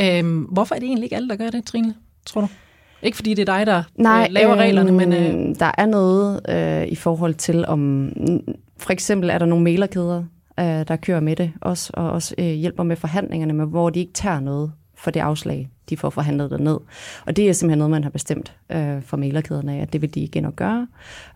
Øh, 0.01 0.43
hvorfor 0.53 0.75
er 0.75 0.79
det 0.79 0.87
egentlig 0.87 1.05
ikke 1.05 1.17
alle, 1.17 1.29
der 1.29 1.37
gør 1.37 1.51
det, 1.51 1.65
Trine, 1.65 1.95
tror 2.27 2.41
du? 2.41 2.49
Ikke 3.03 3.17
fordi 3.17 3.35
det 3.35 3.49
er 3.49 3.57
dig, 3.57 3.67
der 3.67 3.83
Nej, 3.95 4.27
øh, 4.29 4.33
laver 4.33 4.53
øh, 4.53 4.59
reglerne, 4.59 4.93
men... 4.93 5.13
Øh... 5.13 5.55
Der 5.59 5.71
er 5.79 5.87
noget 5.87 6.41
øh, 6.49 6.87
i 6.87 6.95
forhold 6.95 7.35
til, 7.35 7.67
om 7.67 8.11
for 8.79 8.93
eksempel 8.93 9.31
er 9.31 9.39
der 9.39 9.47
nogle 9.47 9.65
mailerkæder, 9.65 10.25
øh, 10.61 10.89
der 10.89 10.97
kører 10.97 11.21
med 11.21 11.37
det 11.37 11.53
også, 11.61 11.91
og 11.95 12.11
også 12.11 12.35
øh, 12.39 12.45
hjælper 12.45 12.83
med 12.83 12.97
forhandlingerne, 12.97 13.53
med, 13.53 13.67
hvor 13.67 13.91
de 13.91 14.01
ikke 14.01 14.13
tager 14.13 14.41
noget 14.41 14.73
for 14.95 15.11
det 15.11 15.21
afslag, 15.21 15.69
de 15.91 15.97
får 15.97 16.11
forhandlet 16.11 16.51
det 16.51 16.61
ned. 16.61 16.79
Og 17.27 17.37
det 17.37 17.49
er 17.49 17.53
simpelthen 17.53 17.79
noget, 17.79 17.91
man 17.91 18.03
har 18.03 18.11
bestemt 18.11 18.57
øh, 18.73 19.03
for 19.03 19.17
mailerkæderne 19.17 19.75
af, 19.75 19.83
at 19.83 19.93
det 19.93 20.03
vil 20.03 20.15
de 20.15 20.21
igen 20.21 20.45
at 20.45 20.57
gøre. 20.57 20.87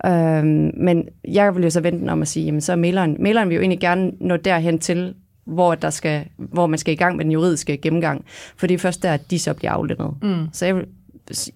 Øh, 0.06 0.44
men 0.76 1.09
jeg 1.28 1.54
vil 1.54 1.62
jo 1.62 1.70
så 1.70 1.80
vente 1.80 2.11
om 2.11 2.22
at 2.22 2.28
sige, 2.28 2.44
jamen 2.44 2.61
så 2.61 2.72
er 2.72 2.76
maileren, 2.76 3.16
maileren 3.20 3.48
vil 3.48 3.54
jo 3.54 3.61
egentlig 3.61 3.80
gerne 3.80 4.12
nå 4.20 4.37
derhen 4.37 4.78
til, 4.78 5.14
hvor, 5.44 5.74
der 5.74 5.90
skal, 5.90 6.24
hvor 6.37 6.66
man 6.66 6.78
skal 6.78 6.94
i 6.94 6.96
gang 6.96 7.16
med 7.16 7.24
den 7.24 7.33
juridiske 7.33 7.76
gennemgang. 7.76 8.24
For 8.56 8.66
det 8.66 8.74
er 8.74 8.78
først 8.78 9.02
der, 9.02 9.12
at 9.12 9.30
de 9.30 9.38
så 9.38 9.54
bliver 9.54 9.72
aflønnet. 9.72 10.14
Mm. 10.22 10.46
Så 10.52 10.66
jeg 10.66 10.76
vil, 10.76 10.87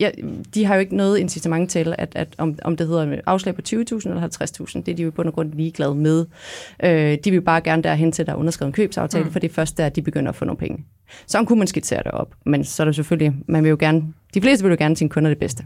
ja, 0.01 0.11
de 0.55 0.65
har 0.65 0.75
jo 0.75 0.81
ikke 0.81 0.97
noget 0.97 1.19
incitament 1.19 1.71
til, 1.71 1.95
at, 1.99 2.13
at 2.15 2.29
om, 2.39 2.59
om 2.63 2.77
det 2.77 2.89
hedder 2.89 3.21
afslag 3.27 3.55
på 3.55 3.61
20.000 3.69 3.75
eller 3.75 4.29
50.000, 4.65 4.83
det 4.83 4.89
er 4.89 4.97
de 4.97 5.03
jo 5.03 5.09
i 5.09 5.11
bund 5.11 5.29
og 5.29 5.35
grund 5.35 5.53
ligeglade 5.53 5.95
med. 5.95 6.27
Øh, 6.85 7.19
de 7.25 7.31
vil 7.31 7.41
bare 7.41 7.61
gerne 7.61 7.83
derhen 7.83 8.13
til, 8.13 8.23
at 8.23 8.27
der 8.27 8.33
er 8.33 8.37
underskrevet 8.37 8.69
en 8.69 8.73
købsaftale, 8.73 9.25
mm. 9.25 9.31
for 9.31 9.39
det 9.39 9.51
er 9.51 9.55
først 9.55 9.79
der, 9.79 9.87
at 9.87 9.97
de 9.97 10.03
begynder 10.03 10.29
at 10.29 10.37
få 10.37 10.45
nogle 10.45 10.59
penge. 10.59 10.85
Så 11.27 11.45
kunne 11.45 11.59
man 11.59 11.69
skitsere 11.69 12.03
det 12.03 12.13
op, 12.13 12.35
men 12.47 12.65
så 12.65 12.83
er 12.83 12.85
det 12.85 12.95
selvfølgelig, 12.95 13.35
man 13.47 13.63
vil 13.63 13.71
jo 13.71 13.77
gerne, 13.81 14.03
de 14.35 14.41
fleste 14.41 14.65
vil 14.65 14.71
jo 14.71 14.77
gerne 14.79 14.97
sine 14.97 15.11
kunder 15.11 15.31
det 15.31 15.39
bedste. 15.39 15.65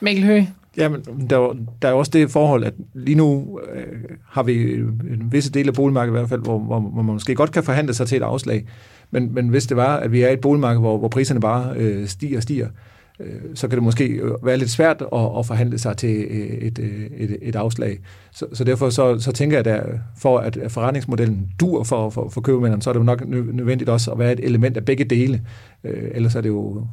Mikkel 0.00 0.24
Høgh, 0.24 0.46
Jamen, 0.76 1.00
der, 1.30 1.56
der 1.82 1.88
er 1.88 1.92
også 1.92 2.10
det 2.10 2.30
forhold, 2.30 2.64
at 2.64 2.74
lige 2.94 3.14
nu 3.14 3.60
øh, 3.74 3.86
har 4.28 4.42
vi 4.42 4.74
en 4.74 5.28
visse 5.30 5.52
del 5.52 5.68
af 5.68 5.74
boligmarkedet 5.74 6.16
i 6.16 6.18
hvert 6.18 6.28
fald, 6.28 6.40
hvor, 6.40 6.58
hvor, 6.58 6.80
hvor 6.80 7.02
man 7.02 7.12
måske 7.12 7.34
godt 7.34 7.52
kan 7.52 7.62
forhandle 7.62 7.94
sig 7.94 8.08
til 8.08 8.16
et 8.16 8.22
afslag. 8.22 8.66
Men, 9.10 9.34
men 9.34 9.48
hvis 9.48 9.66
det 9.66 9.76
var, 9.76 9.96
at 9.96 10.12
vi 10.12 10.22
er 10.22 10.28
i 10.28 10.32
et 10.32 10.40
boligmarked, 10.40 10.80
hvor, 10.80 10.98
hvor 10.98 11.08
priserne 11.08 11.40
bare 11.40 11.74
øh, 11.76 12.06
stiger 12.06 12.36
og 12.36 12.42
stiger, 12.42 12.66
øh, 12.66 12.72
Øh, 13.20 13.40
så 13.54 13.68
kan 13.68 13.76
det 13.76 13.82
måske 13.82 14.04
øh, 14.04 14.32
være 14.42 14.56
lidt 14.56 14.70
svært 14.70 15.02
at, 15.12 15.38
at 15.38 15.46
forhandle 15.46 15.78
sig 15.78 15.96
til 15.96 16.16
øh, 16.16 16.46
et, 16.46 16.78
et, 17.16 17.38
et 17.42 17.56
afslag. 17.56 17.98
Så, 18.32 18.46
så 18.52 18.64
derfor 18.64 18.90
så, 18.90 19.18
så 19.18 19.32
tænker 19.32 19.56
jeg, 19.56 19.66
at 19.66 19.86
for 20.18 20.38
at 20.38 20.58
forretningsmodellen 20.68 21.48
dur 21.60 21.84
for, 21.84 22.10
for, 22.10 22.28
for 22.28 22.40
købemændene, 22.40 22.82
så 22.82 22.90
er 22.90 22.94
det 22.94 23.00
jo 23.00 23.04
nok 23.04 23.28
nødvendigt 23.28 23.90
også 23.90 24.12
at 24.12 24.18
være 24.18 24.32
et 24.32 24.40
element 24.40 24.76
af 24.76 24.84
begge 24.84 25.04
dele. 25.04 25.42
Ellers 25.84 26.34
er 26.34 26.40
det 26.40 26.48
jo 26.48 26.86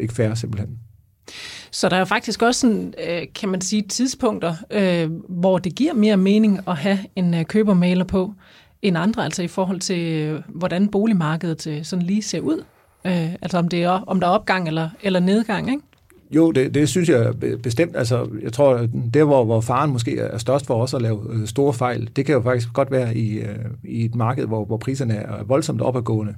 ikke 0.00 0.14
fair 0.14 0.34
simpelthen. 0.34 0.78
Så 1.70 1.88
der 1.88 1.96
er 1.96 2.04
faktisk 2.04 2.42
også, 2.42 2.60
sådan, 2.60 2.94
kan 3.34 3.48
man 3.48 3.60
sige, 3.60 3.82
tidspunkter, 3.82 4.54
hvor 5.28 5.58
det 5.58 5.74
giver 5.74 5.94
mere 5.94 6.16
mening 6.16 6.60
at 6.68 6.76
have 6.76 6.98
en 7.16 7.44
købermaler 7.44 8.04
på 8.04 8.34
end 8.82 8.98
andre, 8.98 9.24
altså 9.24 9.42
i 9.42 9.48
forhold 9.48 9.80
til, 9.80 10.42
hvordan 10.48 10.88
boligmarkedet 10.88 11.86
sådan 11.86 12.06
lige 12.06 12.22
ser 12.22 12.40
ud. 12.40 12.64
Øh, 13.06 13.32
altså 13.42 13.58
om, 13.58 13.68
det 13.68 13.82
er, 13.82 13.90
om 13.90 14.20
der 14.20 14.26
er 14.26 14.30
opgang 14.30 14.68
eller, 14.68 14.88
eller 15.02 15.20
nedgang, 15.20 15.70
ikke? 15.70 15.82
Jo, 16.30 16.50
det, 16.50 16.74
det 16.74 16.88
synes 16.88 17.08
jeg 17.08 17.32
bestemt. 17.62 17.96
Altså, 17.96 18.28
jeg 18.42 18.52
tror, 18.52 18.88
der 19.14 19.24
hvor, 19.24 19.44
hvor 19.44 19.60
faren 19.60 19.90
måske 19.90 20.18
er 20.18 20.38
størst 20.38 20.66
for 20.66 20.82
os 20.82 20.94
at 20.94 21.02
lave 21.02 21.20
øh, 21.32 21.46
store 21.46 21.72
fejl, 21.72 22.10
det 22.16 22.26
kan 22.26 22.34
jo 22.34 22.40
faktisk 22.40 22.72
godt 22.72 22.90
være 22.90 23.16
i, 23.16 23.38
øh, 23.38 23.56
i 23.84 24.04
et 24.04 24.14
marked, 24.14 24.46
hvor, 24.46 24.64
hvor 24.64 24.76
priserne 24.76 25.14
er 25.14 25.44
voldsomt 25.44 25.80
opadgående. 25.80 26.34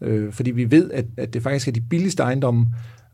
Øh, 0.00 0.32
fordi 0.32 0.50
vi 0.50 0.70
ved, 0.70 0.90
at, 0.90 1.04
at 1.16 1.34
det 1.34 1.42
faktisk 1.42 1.68
er 1.68 1.72
de 1.72 1.80
billigste 1.80 2.22
ejendomme, 2.22 2.66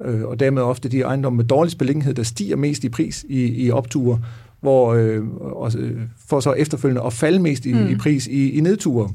øh, 0.05 0.23
og 0.23 0.41
dermed 0.41 0.63
ofte 0.63 0.89
de 0.89 1.01
ejendomme 1.01 1.37
med 1.37 1.45
dårligst 1.45 1.79
beliggenhed, 1.79 2.15
der 2.15 2.23
stiger 2.23 2.57
mest 2.57 2.85
i 2.85 2.89
pris 2.89 3.25
i, 3.29 3.65
i 3.65 3.71
opture, 3.71 4.19
hvor 4.61 4.95
øh, 4.95 5.29
og, 5.41 5.73
øh, 5.79 6.01
for 6.29 6.41
så 6.41 6.53
efterfølgende 6.53 7.03
at 7.07 7.13
falde 7.13 7.39
mest 7.39 7.67
i, 7.67 7.73
mm. 7.73 7.89
i 7.89 7.97
pris 7.97 8.27
i, 8.27 8.51
i 8.51 8.61
nedture. 8.61 9.11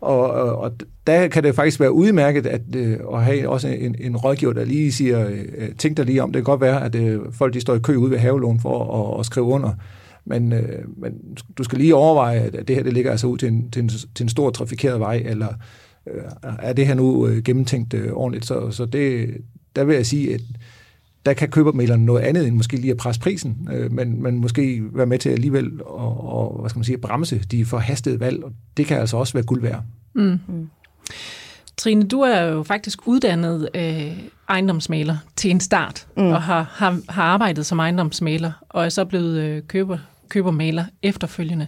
Og, 0.00 0.30
og, 0.30 0.56
og 0.56 0.72
der 1.06 1.28
kan 1.28 1.44
det 1.44 1.54
faktisk 1.54 1.80
være 1.80 1.92
udmærket 1.92 2.46
at, 2.46 2.60
øh, 2.76 2.98
at 3.12 3.24
have 3.24 3.48
også 3.48 3.68
en, 3.68 3.96
en 4.00 4.16
rådgiver, 4.16 4.52
der 4.52 4.64
lige 4.64 4.92
siger, 4.92 5.28
øh, 5.28 5.44
øh 5.58 5.74
tænk 5.78 5.96
dig 5.96 6.04
lige 6.06 6.22
om, 6.22 6.32
det 6.32 6.40
kan 6.40 6.44
godt 6.44 6.60
være, 6.60 6.84
at 6.84 6.94
øh, 6.94 7.20
folk 7.32 7.54
de 7.54 7.60
står 7.60 7.74
i 7.74 7.78
kø 7.78 7.96
ude 7.96 8.10
ved 8.10 8.18
havelån 8.18 8.60
for 8.60 9.12
at, 9.14 9.20
at 9.20 9.26
skrive 9.26 9.46
under. 9.46 9.72
Men, 10.24 10.52
øh, 10.52 10.84
men 10.96 11.12
du 11.58 11.64
skal 11.64 11.78
lige 11.78 11.94
overveje, 11.94 12.40
at 12.40 12.68
det 12.68 12.76
her 12.76 12.82
det 12.82 12.92
ligger 12.92 13.10
altså 13.10 13.26
ud 13.26 13.38
til 13.38 13.48
en, 13.48 13.70
til 13.70 13.82
en, 13.82 13.88
til 13.88 14.22
en 14.22 14.28
stor 14.28 14.50
trafikeret 14.50 15.00
vej, 15.00 15.22
eller 15.24 15.48
øh, 16.06 16.22
er 16.58 16.72
det 16.72 16.86
her 16.86 16.94
nu 16.94 17.26
øh, 17.26 17.42
gennemtænkt 17.42 17.94
øh, 17.94 18.12
ordentligt? 18.12 18.46
Så, 18.46 18.70
så 18.70 18.84
det, 18.84 19.36
der 19.76 19.84
vil 19.84 19.96
jeg 19.96 20.06
sige, 20.06 20.34
at 20.34 20.40
der 21.26 21.32
kan 21.32 21.48
købermælerne 21.48 22.04
noget 22.04 22.20
andet 22.20 22.46
end 22.46 22.56
måske 22.56 22.76
lige 22.76 22.90
at 22.90 22.96
presse 22.96 23.20
prisen, 23.20 23.68
øh, 23.72 23.92
men, 23.92 24.22
men 24.22 24.38
måske 24.38 24.82
være 24.92 25.06
med 25.06 25.18
til 25.18 25.30
alligevel 25.30 25.66
at 25.66 25.80
og, 25.86 26.56
hvad 26.60 26.70
skal 26.70 26.78
man 26.78 26.84
sige, 26.84 26.94
at 26.94 27.00
bremse 27.00 27.38
de 27.38 27.64
forhastede 27.64 28.20
valg, 28.20 28.44
og 28.44 28.52
det 28.76 28.86
kan 28.86 28.98
altså 28.98 29.16
også 29.16 29.32
være 29.32 29.44
guld 29.44 29.62
værd. 29.62 29.82
Mm. 30.14 30.40
Mm. 30.48 30.70
Trine, 31.76 32.02
du 32.02 32.20
er 32.20 32.42
jo 32.42 32.62
faktisk 32.62 32.98
uddannet 33.06 33.68
øh, 33.74 34.18
ejendomsmaler 34.48 35.16
til 35.36 35.50
en 35.50 35.60
start, 35.60 36.06
mm. 36.16 36.22
og 36.22 36.42
har, 36.42 36.62
har, 36.72 37.00
har 37.08 37.22
arbejdet 37.22 37.66
som 37.66 37.78
ejendomsmaler, 37.78 38.52
og 38.68 38.84
er 38.84 38.88
så 38.88 39.04
blevet 39.04 39.40
øh, 39.40 39.62
køber, 39.62 39.98
købermaler 40.28 40.84
efterfølgende. 41.02 41.66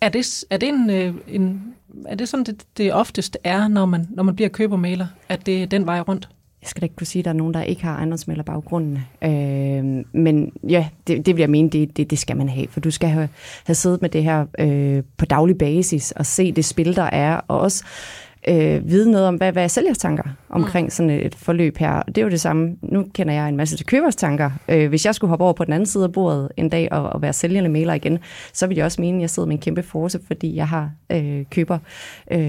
Er 0.00 0.08
det, 0.08 0.44
er 0.50 0.56
det, 0.56 0.68
en, 0.68 0.90
øh, 0.90 1.14
en, 1.28 1.62
er 2.06 2.14
det 2.14 2.28
sådan, 2.28 2.44
det, 2.44 2.64
det 2.76 2.92
oftest 2.92 3.38
er, 3.44 3.68
når 3.68 3.86
man, 3.86 4.06
når 4.10 4.22
man 4.22 4.36
bliver 4.36 4.48
købermaler, 4.48 5.06
at 5.28 5.46
det 5.46 5.62
er 5.62 5.66
den 5.66 5.86
vej 5.86 6.00
rundt? 6.00 6.28
Jeg 6.62 6.68
skal 6.68 6.80
da 6.80 6.84
ikke 6.84 6.96
kunne 6.96 7.06
sige, 7.06 7.20
at 7.20 7.24
der 7.24 7.30
er 7.30 7.34
nogen, 7.34 7.54
der 7.54 7.62
ikke 7.62 7.84
har 7.84 7.96
ejendomsmælerbaggrunden. 7.96 8.98
Øh, 9.22 10.04
men 10.12 10.52
ja, 10.68 10.88
det, 11.06 11.26
det 11.26 11.36
vil 11.36 11.42
jeg 11.42 11.50
mene, 11.50 11.70
det, 11.70 11.96
det, 11.96 12.10
det 12.10 12.18
skal 12.18 12.36
man 12.36 12.48
have, 12.48 12.66
for 12.70 12.80
du 12.80 12.90
skal 12.90 13.08
have, 13.08 13.28
have 13.66 13.74
siddet 13.74 14.02
med 14.02 14.10
det 14.10 14.24
her 14.24 14.46
øh, 14.58 15.02
på 15.16 15.24
daglig 15.24 15.58
basis 15.58 16.12
og 16.12 16.26
se 16.26 16.52
det 16.52 16.64
spil, 16.64 16.96
der 16.96 17.02
er, 17.12 17.40
og 17.48 17.60
også 17.60 17.84
øh, 18.48 18.88
vide 18.90 19.10
noget 19.10 19.26
om, 19.26 19.34
hvad, 19.34 19.52
hvad 19.52 19.64
er 19.64 19.68
sælgers 19.68 19.98
tanker 19.98 20.22
omkring 20.50 20.86
mm. 20.86 20.90
sådan 20.90 21.10
et 21.10 21.34
forløb 21.34 21.76
her. 21.76 22.02
Det 22.02 22.18
er 22.18 22.22
jo 22.22 22.30
det 22.30 22.40
samme. 22.40 22.76
Nu 22.82 23.04
kender 23.14 23.34
jeg 23.34 23.48
en 23.48 23.56
masse 23.56 23.76
til 23.76 23.86
købers 23.86 24.16
tanker. 24.16 24.50
Øh, 24.68 24.88
hvis 24.88 25.06
jeg 25.06 25.14
skulle 25.14 25.28
hoppe 25.28 25.44
over 25.44 25.52
på 25.52 25.64
den 25.64 25.72
anden 25.72 25.86
side 25.86 26.04
af 26.04 26.12
bordet 26.12 26.48
en 26.56 26.68
dag 26.68 26.92
og, 26.92 27.02
og 27.10 27.22
være 27.22 27.32
sælgende 27.32 27.70
maler 27.70 27.94
igen, 27.94 28.18
så 28.52 28.66
vil 28.66 28.76
jeg 28.76 28.84
også 28.84 29.00
mene, 29.00 29.16
at 29.16 29.20
jeg 29.20 29.30
sidder 29.30 29.46
med 29.46 29.56
en 29.56 29.60
kæmpe 29.60 29.82
force, 29.82 30.20
fordi 30.26 30.56
jeg 30.56 30.68
har 30.68 30.90
øh, 31.12 31.44
køber, 31.50 31.78
øh, 32.30 32.40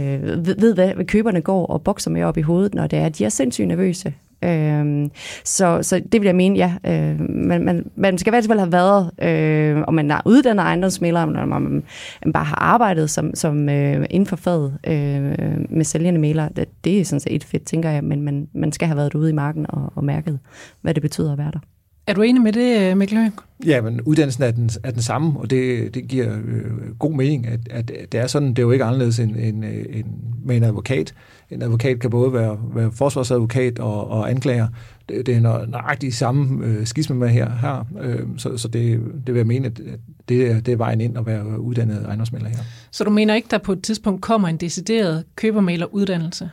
ved, 0.45 0.55
ved, 0.59 0.73
hvad 0.73 1.05
køberne 1.05 1.41
går 1.41 1.65
og 1.65 1.83
bokser 1.83 2.11
med 2.11 2.23
op 2.23 2.37
i 2.37 2.41
hovedet, 2.41 2.73
når 2.73 2.87
det 2.87 2.99
er, 2.99 3.05
at 3.05 3.17
de 3.17 3.25
er 3.25 3.29
sindssygt 3.29 3.67
nervøse 3.67 4.13
Øh, 4.43 5.09
så, 5.43 5.79
så 5.81 6.01
det 6.11 6.21
vil 6.21 6.25
jeg 6.25 6.35
mene, 6.35 6.55
ja. 6.55 6.73
Øh, 6.85 7.29
man, 7.29 7.65
man, 7.65 7.91
man 7.95 8.17
skal 8.17 8.31
i 8.31 8.33
hvert 8.33 8.45
fald 8.45 8.59
have 8.59 8.71
været, 8.71 9.11
øh, 9.21 9.83
om 9.87 9.93
man 9.93 10.11
er 10.11 10.21
uddannet 10.25 10.63
ejendomsmælder, 10.63 11.23
eller 11.23 11.41
om 11.41 11.61
man, 11.61 11.83
man 12.25 12.33
bare 12.33 12.45
har 12.45 12.55
arbejdet 12.55 13.09
som, 13.09 13.35
som 13.35 13.69
øh, 13.69 14.05
inden 14.09 14.27
for 14.27 14.35
faget 14.35 14.77
øh, 14.87 15.69
med 15.69 15.83
sælgende 15.83 16.19
mæler. 16.19 16.49
Det, 16.49 16.83
det 16.83 16.99
er 16.99 17.05
sådan 17.05 17.19
set 17.19 17.35
et 17.35 17.43
fedt, 17.43 17.65
tænker 17.65 17.89
jeg, 17.89 18.03
men 18.03 18.21
man, 18.21 18.47
man 18.53 18.71
skal 18.71 18.87
have 18.87 18.97
været 18.97 19.15
ude 19.15 19.29
i 19.29 19.33
marken 19.33 19.65
og, 19.69 19.93
og 19.95 20.03
mærket, 20.03 20.39
hvad 20.81 20.93
det 20.93 21.01
betyder 21.01 21.31
at 21.31 21.37
være 21.37 21.51
der. 21.53 21.59
Er 22.09 22.13
du 22.13 22.21
enig 22.21 22.41
med 22.41 22.53
det, 22.53 22.97
Mikkel 22.97 23.17
Høgh? 23.17 23.33
Ja, 23.65 23.81
men 23.81 24.01
uddannelsen 24.01 24.43
er 24.43 24.51
den, 24.51 24.69
er 24.83 24.91
den 24.91 25.01
samme, 25.01 25.39
og 25.39 25.49
det, 25.49 25.93
det 25.95 26.07
giver 26.07 26.37
øh, 26.45 26.97
god 26.99 27.13
mening, 27.13 27.47
at, 27.47 27.59
at 27.71 27.91
det 28.11 28.19
er 28.19 28.27
sådan, 28.27 28.47
det 28.49 28.59
er 28.59 28.63
jo 28.63 28.71
ikke 28.71 28.85
anderledes 28.85 29.19
end, 29.19 29.35
end, 29.35 29.63
end 29.89 30.05
med 30.45 30.57
en 30.57 30.63
advokat. 30.63 31.13
En 31.49 31.61
advokat 31.61 31.99
kan 31.99 32.09
både 32.09 32.33
være, 32.33 32.59
være 32.75 32.91
forsvarsadvokat 32.91 33.79
og, 33.79 34.07
og 34.07 34.31
anklager. 34.31 34.67
Det, 35.09 35.25
det 35.25 35.35
er 35.35 35.65
nøjagtigt 35.65 36.15
samme 36.15 36.65
øh, 36.65 36.85
skisme 36.85 37.15
med 37.15 37.29
her. 37.29 37.49
her. 37.61 37.85
Øh, 38.01 38.19
så 38.37 38.57
så 38.57 38.67
det, 38.67 39.01
det 39.27 39.33
vil 39.33 39.39
jeg 39.39 39.47
mene, 39.47 39.65
at 39.65 39.81
det, 40.29 40.51
er, 40.51 40.59
det 40.59 40.71
er 40.71 40.77
vejen 40.77 41.01
ind 41.01 41.17
at 41.17 41.25
være 41.25 41.59
uddannet 41.59 42.05
ejendomsmælder 42.05 42.49
her. 42.49 42.59
Så 42.91 43.03
du 43.03 43.09
mener 43.09 43.35
ikke, 43.35 43.47
der 43.51 43.57
på 43.57 43.71
et 43.71 43.83
tidspunkt 43.83 44.21
kommer 44.21 44.47
en 44.47 44.57
decideret 44.57 45.23
købermæleruddannelse? 45.35 46.49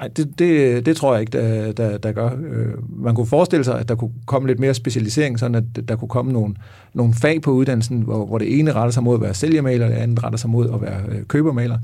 Nej, 0.00 0.08
det, 0.08 0.38
det, 0.38 0.86
det 0.86 0.96
tror 0.96 1.12
jeg 1.12 1.20
ikke, 1.20 1.38
der, 1.38 1.72
der, 1.72 1.98
der 1.98 2.12
gør. 2.12 2.30
Øh, 2.50 3.02
man 3.02 3.14
kunne 3.14 3.26
forestille 3.26 3.64
sig, 3.64 3.80
at 3.80 3.88
der 3.88 3.94
kunne 3.94 4.12
komme 4.26 4.48
lidt 4.48 4.58
mere 4.58 4.74
specialisering, 4.74 5.38
sådan 5.38 5.54
at 5.54 5.88
der 5.88 5.96
kunne 5.96 6.08
komme 6.08 6.32
nogle, 6.32 6.54
nogle 6.94 7.14
fag 7.14 7.42
på 7.42 7.50
uddannelsen, 7.50 8.00
hvor, 8.00 8.26
hvor 8.26 8.38
det 8.38 8.58
ene 8.58 8.72
retter 8.72 8.90
sig 8.90 9.02
mod 9.02 9.14
at 9.14 9.20
være 9.20 9.34
sælgermaler, 9.34 9.86
og 9.86 9.92
det 9.92 9.98
andet 9.98 10.24
retter 10.24 10.38
sig 10.38 10.50
mod 10.50 10.70
at 10.74 10.82
være 10.82 11.00
øh, 11.08 11.24
købermaler, 11.24 11.78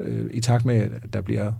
øh, 0.00 0.30
i 0.30 0.40
takt 0.40 0.64
med, 0.64 0.74
at 0.74 0.90
der 1.12 1.20
bliver 1.20 1.52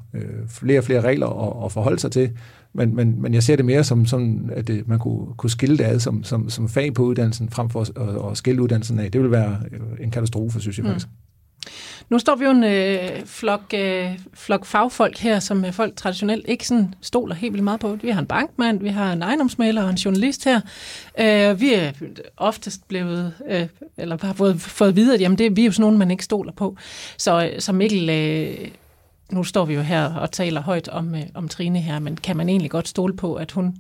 flere 0.48 0.78
og 0.78 0.84
flere 0.84 1.00
regler 1.00 1.26
at, 1.26 1.64
at 1.64 1.72
forholde 1.72 1.98
sig 1.98 2.12
til. 2.12 2.30
Men, 2.72 2.96
men, 2.96 3.22
men 3.22 3.34
jeg 3.34 3.42
ser 3.42 3.56
det 3.56 3.64
mere 3.64 3.84
som, 3.84 4.06
som 4.06 4.50
at 4.52 4.68
det, 4.68 4.88
man 4.88 4.98
kunne, 4.98 5.26
kunne 5.36 5.50
skille 5.50 5.78
det 5.78 5.84
ad 5.84 5.98
som, 5.98 6.24
som, 6.24 6.50
som 6.50 6.68
fag 6.68 6.94
på 6.94 7.02
uddannelsen, 7.02 7.50
frem 7.50 7.70
for 7.70 7.80
at, 7.80 8.30
at 8.30 8.36
skille 8.36 8.62
uddannelsen 8.62 8.98
af. 8.98 9.12
Det 9.12 9.22
vil 9.22 9.30
være 9.30 9.58
en 10.00 10.10
katastrofe, 10.10 10.60
synes 10.60 10.78
jeg 10.78 10.84
mm. 10.84 10.90
faktisk. 10.90 11.08
Nu 12.08 12.18
står 12.18 12.34
vi 12.34 12.44
jo 12.44 12.50
en 12.50 12.64
øh, 12.64 13.26
flok, 13.26 13.74
øh, 13.74 14.18
flok 14.34 14.64
fagfolk 14.64 15.18
her, 15.18 15.38
som 15.38 15.64
øh, 15.64 15.72
folk 15.72 15.96
traditionelt 15.96 16.48
ikke 16.48 16.66
sådan 16.66 16.94
stoler 17.00 17.34
helt 17.34 17.52
vildt 17.52 17.64
meget 17.64 17.80
på. 17.80 17.98
Vi 18.02 18.10
har 18.10 18.20
en 18.20 18.26
bankmand, 18.26 18.80
vi 18.80 18.88
har 18.88 19.12
en 19.12 19.22
ejendomsmaler 19.22 19.82
og 19.82 19.90
en 19.90 19.96
journalist 19.96 20.44
her. 20.44 20.60
Øh, 21.18 21.60
vi 21.60 21.74
er 21.74 21.92
oftest 22.36 22.88
blevet, 22.88 23.34
øh, 23.48 23.66
eller 23.96 24.18
har 24.22 24.32
fået, 24.32 24.60
fået 24.60 24.96
videre, 24.96 25.14
at 25.14 25.20
jamen, 25.20 25.38
det, 25.38 25.56
vi 25.56 25.60
er 25.60 25.66
jo 25.66 25.72
sådan 25.72 25.82
nogen, 25.82 25.98
man 25.98 26.10
ikke 26.10 26.24
stoler 26.24 26.52
på. 26.52 26.76
Så, 27.16 27.44
øh, 27.44 27.60
så 27.60 27.72
Mikkel, 27.72 28.10
øh, 28.10 28.68
nu 29.32 29.44
står 29.44 29.64
vi 29.64 29.74
jo 29.74 29.80
her 29.80 30.14
og 30.14 30.32
taler 30.32 30.60
højt 30.60 30.88
om, 30.88 31.14
øh, 31.14 31.22
om 31.34 31.48
Trine 31.48 31.80
her, 31.80 31.98
men 31.98 32.16
kan 32.16 32.36
man 32.36 32.48
egentlig 32.48 32.70
godt 32.70 32.88
stole 32.88 33.16
på, 33.16 33.34
at 33.34 33.52
hun 33.52 33.76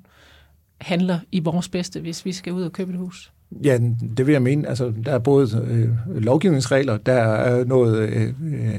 handler 0.80 1.18
i 1.32 1.40
vores 1.40 1.68
bedste, 1.68 2.00
hvis 2.00 2.24
vi 2.24 2.32
skal 2.32 2.52
ud 2.52 2.62
og 2.62 2.72
købe 2.72 2.92
et 2.92 2.98
hus? 2.98 3.30
Ja, 3.64 3.78
det 4.16 4.26
vil 4.26 4.32
jeg 4.32 4.42
mene. 4.42 4.68
Altså, 4.68 4.92
der 5.04 5.12
er 5.12 5.18
både 5.18 5.66
øh, 5.70 6.16
lovgivningsregler, 6.22 6.96
der 6.96 7.12
er 7.12 7.64
noget 7.64 8.08
øh, 8.08 8.32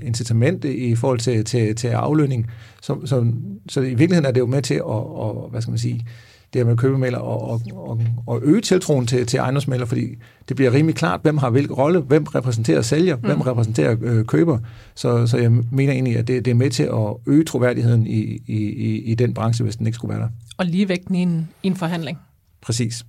incitament 0.04 0.66
i 0.66 0.96
forhold 0.96 1.20
til, 1.20 1.46
til, 1.46 1.76
til 1.76 1.88
aflønning. 1.88 2.52
Så, 2.82 3.06
så, 3.06 3.32
så 3.70 3.82
i 3.82 3.84
virkeligheden 3.84 4.26
er 4.26 4.32
det 4.32 4.40
jo 4.40 4.46
med 4.46 4.62
til 4.62 4.74
at, 4.74 4.82
og, 4.82 5.48
hvad 5.52 5.62
skal 5.62 5.72
man 5.72 5.78
sige, 5.78 6.06
det 6.54 6.60
her 6.60 6.66
med 6.66 6.78
købemælder 6.78 7.20
og, 7.20 7.42
og, 7.50 7.62
og, 7.74 8.02
og 8.28 8.40
øge 8.44 8.62
tiltroen 8.62 9.08
til, 9.08 9.26
til 9.26 9.38
ejendomsmælder, 9.38 9.86
fordi 9.86 10.16
det 10.50 10.56
bliver 10.56 10.74
rimelig 10.74 10.96
klart, 10.96 11.20
hvem 11.24 11.38
har 11.38 11.50
hvilken 11.50 11.76
rolle, 11.76 12.00
hvem 12.00 12.24
repræsenterer 12.24 12.82
sælger, 12.82 13.16
mm. 13.16 13.22
hvem 13.22 13.42
repræsenterer 13.42 13.96
øh, 14.02 14.26
køber. 14.26 14.60
Så, 14.96 15.28
så 15.28 15.38
jeg 15.38 15.52
mener 15.52 15.94
egentlig, 15.94 16.18
at 16.18 16.28
det, 16.28 16.46
det 16.46 16.52
er 16.52 16.56
med 16.56 16.70
til 16.70 16.84
at 16.84 17.16
øge 17.28 17.44
troværdigheden 17.44 18.08
i, 18.08 18.22
i, 18.48 18.58
i, 18.58 19.02
i 19.02 19.16
den 19.16 19.34
branche, 19.34 19.64
hvis 19.64 19.76
den 19.76 19.86
ikke 19.86 19.96
skulle 19.96 20.14
være 20.14 20.24
der. 20.24 20.30
Og 20.58 20.66
ligevægten 20.66 21.16
i 21.16 21.22
en, 21.22 21.50
i 21.64 21.68
en 21.68 21.76
forhandling. 21.76 22.18
Præcis. 22.62 23.06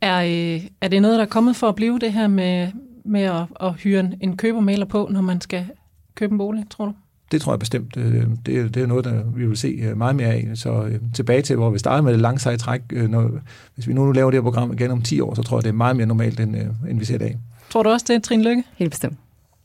Er, 0.00 0.18
øh, 0.22 0.62
er 0.80 0.88
det 0.88 1.02
noget, 1.02 1.18
der 1.18 1.24
er 1.24 1.28
kommet 1.28 1.56
for 1.56 1.68
at 1.68 1.74
blive 1.74 1.98
det 1.98 2.12
her 2.12 2.28
med, 2.28 2.68
med 3.04 3.22
at, 3.22 3.42
at 3.60 3.74
hyre 3.74 4.00
en, 4.00 4.14
en 4.20 4.36
købermaler 4.36 4.86
på, 4.86 5.08
når 5.10 5.20
man 5.20 5.40
skal 5.40 5.66
købe 6.14 6.32
en 6.32 6.38
bolig, 6.38 6.64
tror 6.70 6.84
du? 6.84 6.92
Det 7.32 7.40
tror 7.40 7.52
jeg 7.52 7.58
bestemt. 7.58 7.96
Øh, 7.96 8.26
det, 8.46 8.74
det 8.74 8.82
er 8.82 8.86
noget, 8.86 9.04
der 9.04 9.22
vi 9.36 9.46
vil 9.46 9.56
se 9.56 9.68
øh, 9.82 9.98
meget 9.98 10.16
mere 10.16 10.28
af. 10.28 10.48
Så 10.54 10.98
tilbage 11.14 11.42
til, 11.42 11.56
hvor 11.56 11.70
vi 11.70 11.78
startede 11.78 12.02
med 12.02 12.12
det 12.12 12.20
lange 12.20 12.38
seje 12.38 12.56
træk. 12.56 12.80
Når, 12.92 13.30
hvis 13.74 13.88
vi 13.88 13.92
nu 13.92 14.12
laver 14.12 14.30
det 14.30 14.38
her 14.38 14.42
program 14.42 14.72
igen 14.72 14.90
om 14.90 15.02
10 15.02 15.20
år, 15.20 15.34
så 15.34 15.42
tror 15.42 15.58
jeg, 15.58 15.64
det 15.64 15.68
er 15.68 15.74
meget 15.74 15.96
mere 15.96 16.06
normalt, 16.06 16.40
end, 16.40 16.56
end 16.88 16.98
vi 16.98 17.04
ser 17.04 17.14
i 17.14 17.18
dag. 17.18 17.38
Tror 17.70 17.82
du 17.82 17.90
også 17.90 18.06
det, 18.08 18.22
Trine 18.22 18.42
Lykke? 18.42 18.64
Helt 18.76 18.90
bestemt. 18.90 19.18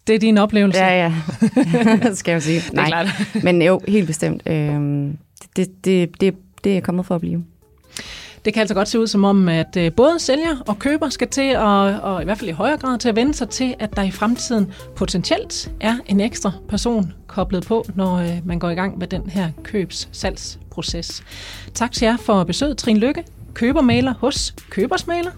Det 0.08 0.16
er 0.16 0.20
din 0.20 0.38
oplevelse? 0.38 0.80
Ja, 0.80 1.04
ja. 1.04 1.14
skal 2.14 2.32
jeg 2.32 2.44
sige. 2.44 2.62
Nej. 2.74 2.86
Det 2.86 2.94
er 2.94 3.04
klart. 3.04 3.44
Men 3.44 3.62
jo, 3.62 3.82
helt 3.88 4.08
bestemt. 4.08 4.44
Øhm, 4.46 5.18
det, 5.56 5.86
det, 5.86 6.22
det, 6.22 6.36
det 6.64 6.78
er 6.78 6.82
kommet 6.82 7.06
for 7.06 7.16
at 7.16 7.22
blive. 7.22 7.44
Det 8.46 8.54
kan 8.54 8.62
altså 8.62 8.74
godt 8.74 8.88
se 8.88 9.00
ud 9.00 9.08
som 9.08 9.24
om, 9.24 9.50
at 9.50 9.78
øh, 9.78 9.92
både 9.92 10.20
sælger 10.20 10.64
og 10.68 10.80
køber 10.80 11.10
skal 11.10 11.28
til, 11.28 11.42
at, 11.42 12.02
og 12.02 12.22
i 12.22 12.26
hvert 12.26 12.38
fald 12.38 12.50
i 12.50 12.54
højere 12.54 12.78
grad 12.78 12.98
til 12.98 13.10
at 13.10 13.16
vende 13.16 13.34
sig 13.34 13.50
til, 13.50 13.76
at 13.80 13.96
der 13.96 14.02
i 14.02 14.12
fremtiden 14.12 14.72
potentielt 14.96 15.72
er 15.82 15.98
en 16.06 16.20
ekstra 16.20 16.52
person 16.70 17.14
koblet 17.28 17.66
på, 17.66 17.86
når 17.96 18.16
øh, 18.16 18.38
man 18.46 18.60
går 18.60 18.70
i 18.70 18.76
gang 18.76 18.98
med 18.98 19.08
den 19.08 19.30
her 19.30 19.50
købs-salgsproces. 19.64 21.24
Tak 21.74 21.92
til 21.92 22.06
jer 22.06 22.18
for 22.18 22.44
besøget, 22.44 22.78
Trine 22.78 23.00
Lykke, 23.00 23.24
købermaler 23.54 24.14
hos 24.14 24.56
Købersmaler. 24.70 25.32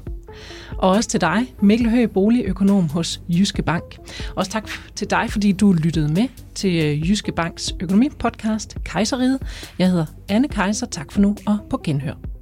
Og 0.77 0.89
også 0.89 1.09
til 1.09 1.21
dig, 1.21 1.53
Mikkel 1.61 1.89
Høgh, 1.89 2.09
boligøkonom 2.09 2.89
hos 2.89 3.21
Jyske 3.29 3.61
Bank. 3.61 3.97
Også 4.35 4.51
tak 4.51 4.69
til 4.95 5.09
dig, 5.09 5.25
fordi 5.29 5.51
du 5.51 5.71
lyttede 5.71 6.13
med 6.13 6.27
til 6.55 6.85
øh, 6.85 7.09
Jyske 7.09 7.31
Banks 7.31 7.73
økonomipodcast 7.79 8.77
Kejseriet. 8.83 9.39
Jeg 9.79 9.89
hedder 9.89 10.05
Anne 10.29 10.47
Kejser. 10.47 10.85
Tak 10.85 11.11
for 11.11 11.21
nu 11.21 11.35
og 11.45 11.57
på 11.69 11.81
genhør. 11.83 12.36